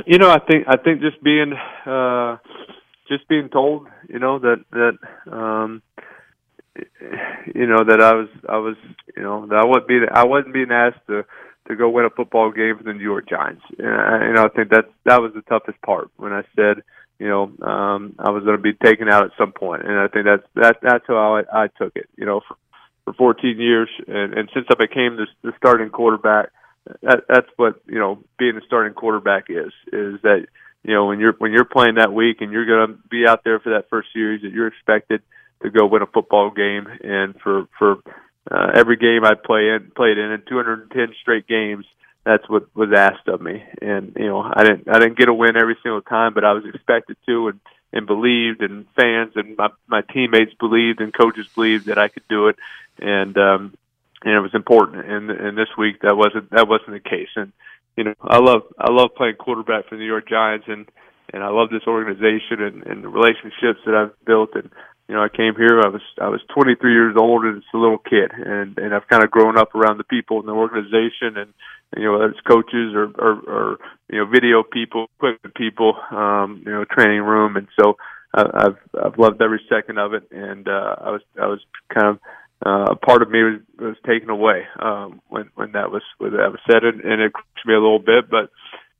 You 0.07 0.19
know, 0.19 0.31
I 0.31 0.41
think 0.41 0.65
I 0.67 0.77
think 0.77 1.01
just 1.01 1.23
being. 1.23 1.53
uh 1.87 2.39
just 3.07 3.29
being 3.29 3.49
told, 3.51 3.87
you 4.09 4.19
know, 4.19 4.39
that 4.39 4.65
that 4.71 4.99
um 5.31 5.83
you 7.55 7.67
know 7.67 7.85
that 7.85 8.01
I 8.01 8.15
was 8.15 8.29
I 8.49 8.59
was 8.59 8.77
you 9.17 9.23
know 9.23 9.47
that 9.47 9.57
I 9.57 9.65
wasn't 9.65 9.89
being 9.89 10.07
I 10.13 10.25
wasn't 10.25 10.55
being 10.55 10.73
asked 10.73 11.07
to 11.09 11.25
to 11.69 11.77
go 11.77 11.89
win 11.89 12.05
a 12.05 12.11
football 12.11 12.51
game 12.51 12.77
for 12.77 12.85
the 12.85 12.93
New 12.93 13.03
York 13.03 13.29
Giants. 13.29 13.63
And 13.79 13.89
I, 13.89 14.27
you 14.27 14.33
know, 14.35 14.45
I 14.45 14.49
think 14.49 14.71
that 14.71 14.87
that 15.05 15.23
was 15.23 15.33
the 15.35 15.43
toughest 15.43 15.81
part 15.81 16.11
when 16.17 16.33
I 16.33 16.43
said, 16.55 16.83
you 17.19 17.29
know, 17.29 17.45
um 17.67 18.15
I 18.19 18.31
was 18.31 18.45
going 18.45 18.57
to 18.57 18.63
be 18.63 18.75
taken 18.75 19.09
out 19.09 19.25
at 19.25 19.31
some. 19.39 19.53
And 19.61 19.99
I 19.99 20.09
think 20.09 20.27
that's 20.27 20.47
that 20.57 20.79
that's 20.83 21.07
how 21.07 21.37
I, 21.37 21.65
I 21.65 21.69
took 21.69 21.93
it. 21.97 22.09
You 22.17 22.27
know, 22.27 22.41
for, 22.47 22.57
for 23.05 23.15
14 23.15 23.59
years, 23.59 23.89
and, 24.07 24.35
and 24.35 24.51
since 24.53 24.67
I 24.71 24.75
became 24.75 25.17
the, 25.17 25.27
the 25.43 25.53
starting 25.57 25.91
quarterback, 25.91 26.51
that, 27.03 27.25
that's 27.29 27.49
what 27.57 27.81
you 27.87 27.99
know 27.99 28.19
being 28.39 28.57
a 28.57 28.67
starting 28.67 28.95
quarterback 28.95 29.45
is 29.49 29.73
is 29.93 30.21
that 30.23 30.47
you 30.83 30.95
know 30.95 31.07
when 31.07 31.21
you're 31.21 31.35
when 31.39 31.53
you're 31.53 31.65
playing 31.65 31.95
that 31.97 32.13
week 32.13 32.41
and 32.41 32.53
you're 32.53 32.67
going 32.67 32.89
to 32.89 33.09
be 33.09 33.27
out 33.27 33.45
there 33.45 33.61
for 33.61 33.71
that 33.71 33.89
first 33.89 34.09
series 34.13 34.43
that 34.43 34.53
you're 34.53 34.67
expected 34.67 35.23
to 35.63 35.71
go 35.71 35.87
win 35.87 36.03
a 36.03 36.07
football 36.07 36.51
game. 36.51 36.87
And 37.03 37.35
for 37.43 37.67
for 37.79 37.99
uh, 38.51 38.73
every 38.75 38.97
game 38.97 39.25
I 39.25 39.35
play 39.35 39.69
in 39.69 39.91
played 39.95 40.19
in 40.19 40.31
in 40.33 40.43
210 40.49 41.15
straight 41.21 41.47
games 41.47 41.87
that's 42.25 42.49
what 42.49 42.75
was 42.75 42.89
asked 42.97 43.29
of 43.29 43.41
me. 43.41 43.63
And 43.83 44.17
you 44.17 44.27
know 44.27 44.43
I 44.43 44.65
didn't 44.65 44.89
I 44.89 44.99
didn't 44.99 45.19
get 45.19 45.29
a 45.29 45.35
win 45.35 45.57
every 45.57 45.77
single 45.83 46.03
time 46.03 46.35
but 46.35 46.45
I 46.45 46.53
was 46.53 46.65
expected 46.65 47.17
to 47.27 47.49
and 47.49 47.61
and 47.93 48.07
believed 48.07 48.63
and 48.63 48.87
fans 48.97 49.33
and 49.37 49.57
my 49.57 49.69
my 49.87 50.03
teammates 50.13 50.55
believed 50.59 51.01
and 51.01 51.13
coaches 51.13 51.47
believed 51.55 51.87
that 51.87 51.99
I 51.99 52.09
could 52.09 52.27
do 52.29 52.49
it. 52.49 52.57
And 53.01 53.37
um 53.37 53.75
and 54.25 54.35
it 54.35 54.41
was 54.41 54.55
important. 54.55 55.07
And 55.07 55.31
and 55.31 55.57
this 55.57 55.69
week 55.77 56.01
that 56.03 56.17
wasn't 56.17 56.51
that 56.51 56.69
wasn't 56.69 56.93
the 56.93 57.11
case. 57.11 57.29
And 57.37 57.53
you 57.97 58.05
know, 58.05 58.15
I 58.21 58.39
love 58.39 58.63
I 58.79 58.91
love 58.91 59.15
playing 59.17 59.37
quarterback 59.37 59.89
for 59.89 59.95
the 59.95 60.01
New 60.01 60.07
York 60.07 60.29
Giants, 60.29 60.67
and 60.69 60.89
and 61.33 61.43
I 61.43 61.49
love 61.49 61.71
this 61.71 61.87
organization 61.87 62.61
and, 62.61 62.87
and 62.87 63.05
the 63.05 63.09
relationships 63.09 63.81
that 63.87 63.95
I've 63.95 64.25
built. 64.25 64.51
And 64.55 64.71
you 65.09 65.15
know, 65.15 65.23
I 65.23 65.29
came 65.29 65.55
here. 65.55 65.81
I 65.81 65.89
was 65.89 66.03
I 66.21 66.29
was 66.29 66.41
23 66.55 66.93
years 66.93 67.17
old 67.19 67.45
and 67.45 67.61
just 67.61 67.75
a 67.75 67.79
little 67.79 67.99
kid, 67.99 68.33
and 68.33 68.79
and 68.79 68.95
I've 68.95 69.09
kind 69.09 69.23
of 69.23 69.31
grown 69.31 69.59
up 69.59 69.75
around 69.75 69.99
the 69.99 70.05
people 70.05 70.41
in 70.41 70.47
the 70.47 70.53
organization, 70.53 71.37
and, 71.37 71.53
you 71.97 72.05
know, 72.05 72.13
whether 72.13 72.31
it's 72.31 72.41
coaches 72.41 72.95
or, 72.95 73.13
or 73.19 73.33
or 73.47 73.79
you 74.09 74.19
know, 74.19 74.27
video 74.27 74.63
people, 74.63 75.07
equipment 75.17 75.55
people, 75.55 75.95
um, 76.11 76.63
you 76.65 76.73
know, 76.73 76.85
training 76.85 77.21
room, 77.21 77.57
and 77.57 77.69
so 77.79 77.97
I've 78.33 78.79
I've 79.01 79.19
loved 79.19 79.43
every 79.43 79.61
second 79.69 79.99
of 79.99 80.15
it, 80.15 80.25
and 80.31 80.67
uh, 80.67 80.97
I 81.01 81.11
was 81.11 81.23
I 81.41 81.47
was 81.47 81.61
kind 81.93 82.09
of 82.09 82.19
uh, 82.65 82.93
a 82.93 82.97
part 82.97 83.21
of 83.21 83.31
me 83.31 83.43
was 83.43 83.61
was 83.79 83.97
taken 84.07 84.31
away 84.31 84.63
um, 84.81 85.21
when 85.29 85.51
when 85.55 85.73
that 85.73 85.91
was 85.91 86.03
when 86.17 86.33
that 86.33 86.51
was 86.51 86.61
said, 86.71 86.83
and, 86.83 87.03
and 87.03 87.21
it 87.21 87.33
crushed 87.33 87.67
me 87.67 87.75
a 87.75 87.81
little 87.81 87.99
bit. 87.99 88.31
But 88.31 88.51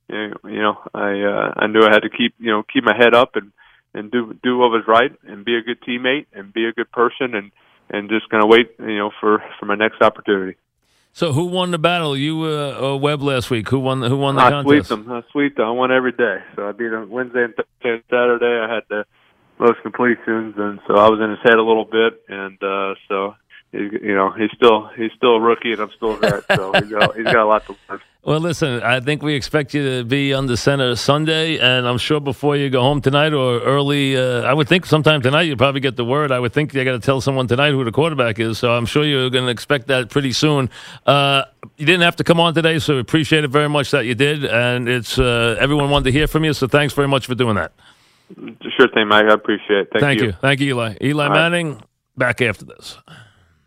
you 0.07 0.61
know, 0.61 0.77
I 0.93 1.21
uh, 1.21 1.53
I 1.57 1.67
knew 1.67 1.81
I 1.81 1.91
had 1.91 2.03
to 2.03 2.09
keep 2.09 2.35
you 2.37 2.51
know 2.51 2.63
keep 2.71 2.83
my 2.83 2.95
head 2.95 3.15
up 3.15 3.35
and 3.35 3.51
and 3.95 4.11
do 4.11 4.37
do 4.43 4.57
what 4.57 4.69
was 4.69 4.83
right 4.87 5.11
and 5.23 5.43
be 5.43 5.55
a 5.55 5.61
good 5.61 5.81
teammate 5.81 6.27
and 6.33 6.53
be 6.53 6.65
a 6.65 6.73
good 6.73 6.91
person 6.91 7.33
and 7.33 7.51
and 7.89 8.09
just 8.09 8.29
kind 8.29 8.43
of 8.43 8.49
wait 8.49 8.75
you 8.79 8.97
know 8.97 9.11
for 9.19 9.43
for 9.59 9.65
my 9.65 9.75
next 9.75 10.01
opportunity. 10.01 10.57
So 11.13 11.31
who 11.31 11.45
won 11.45 11.71
the 11.71 11.77
battle? 11.77 12.17
You 12.17 12.43
uh, 12.43 12.91
uh, 12.91 12.95
Webb 12.97 13.21
last 13.23 13.49
week. 13.49 13.69
Who 13.69 13.79
won? 13.79 14.01
Who 14.01 14.17
won 14.17 14.35
the 14.35 14.41
I 14.41 14.49
contest? 14.49 14.87
swept 14.87 14.89
them. 14.89 15.11
I 15.11 15.23
swept 15.31 15.55
them. 15.55 15.65
I 15.65 15.71
won 15.71 15.91
every 15.91 16.11
day. 16.11 16.39
So 16.57 16.67
I 16.67 16.73
beat 16.73 16.91
him 16.91 17.09
Wednesday 17.09 17.45
and 17.45 17.55
Thursday 17.55 17.93
and 17.93 18.03
Saturday. 18.09 18.59
I 18.59 18.73
had 18.73 18.83
the 18.89 19.05
most 19.57 19.81
completions, 19.81 20.55
and 20.57 20.81
so 20.85 20.95
I 20.95 21.07
was 21.07 21.21
in 21.21 21.29
his 21.29 21.39
head 21.41 21.55
a 21.55 21.63
little 21.63 21.85
bit, 21.85 22.21
and 22.27 22.61
uh, 22.61 22.95
so 23.07 23.35
you 23.75 24.15
know, 24.15 24.31
he's 24.31 24.51
still 24.55 24.87
he's 24.95 25.11
still 25.15 25.35
a 25.35 25.39
rookie, 25.39 25.73
and 25.73 25.81
I'm 25.81 25.91
still 25.95 26.15
vet, 26.17 26.43
so 26.55 26.73
he's 26.73 26.89
got, 26.89 27.15
he's 27.15 27.25
got 27.25 27.35
a 27.37 27.45
lot 27.45 27.65
to 27.67 27.75
learn. 27.89 28.01
Well, 28.23 28.39
listen, 28.39 28.81
I 28.81 29.01
think 29.01 29.21
we 29.21 29.35
expect 29.35 29.75
you 29.75 29.97
to 29.97 30.03
be 30.03 30.33
on 30.33 30.47
the 30.47 30.57
center 30.57 30.95
Sunday, 30.95 31.59
and 31.59 31.87
I'm 31.87 31.99
sure 31.99 32.19
before 32.19 32.55
you 32.55 32.71
go 32.71 32.81
home 32.81 32.99
tonight 32.99 33.33
or 33.33 33.59
early, 33.59 34.17
uh, 34.17 34.41
I 34.41 34.51
would 34.51 34.67
think 34.67 34.87
sometime 34.87 35.21
tonight 35.21 35.43
you'll 35.43 35.57
probably 35.57 35.79
get 35.79 35.95
the 35.95 36.05
word. 36.05 36.31
I 36.31 36.39
would 36.39 36.51
think 36.51 36.73
you 36.73 36.83
got 36.83 36.93
to 36.93 36.99
tell 36.99 37.21
someone 37.21 37.47
tonight 37.47 37.69
who 37.69 37.83
the 37.83 37.91
quarterback 37.91 38.39
is, 38.39 38.57
so 38.57 38.73
I'm 38.73 38.87
sure 38.87 39.05
you're 39.05 39.29
going 39.29 39.45
to 39.45 39.51
expect 39.51 39.85
that 39.87 40.09
pretty 40.09 40.31
soon. 40.31 40.71
Uh, 41.05 41.43
you 41.77 41.85
didn't 41.85 42.01
have 42.01 42.15
to 42.15 42.23
come 42.23 42.39
on 42.39 42.55
today, 42.55 42.79
so 42.79 42.95
we 42.95 42.99
appreciate 42.99 43.43
it 43.43 43.49
very 43.49 43.69
much 43.69 43.91
that 43.91 44.05
you 44.05 44.15
did, 44.15 44.43
and 44.43 44.89
it's 44.89 45.19
uh, 45.19 45.55
everyone 45.59 45.91
wanted 45.91 46.05
to 46.05 46.11
hear 46.11 46.25
from 46.25 46.45
you, 46.45 46.53
so 46.53 46.67
thanks 46.67 46.95
very 46.95 47.07
much 47.07 47.27
for 47.27 47.35
doing 47.35 47.57
that. 47.57 47.73
Sure 48.75 48.87
thing, 48.91 49.07
Mike. 49.07 49.25
I 49.25 49.33
appreciate 49.33 49.81
it. 49.81 49.89
Thank, 49.91 50.01
Thank 50.01 50.21
you. 50.21 50.27
you. 50.27 50.33
Thank 50.41 50.59
you, 50.61 50.69
Eli. 50.69 50.95
Eli 50.99 51.23
All 51.25 51.29
right. 51.29 51.51
Manning, 51.51 51.79
back 52.17 52.41
after 52.41 52.65
this. 52.65 52.97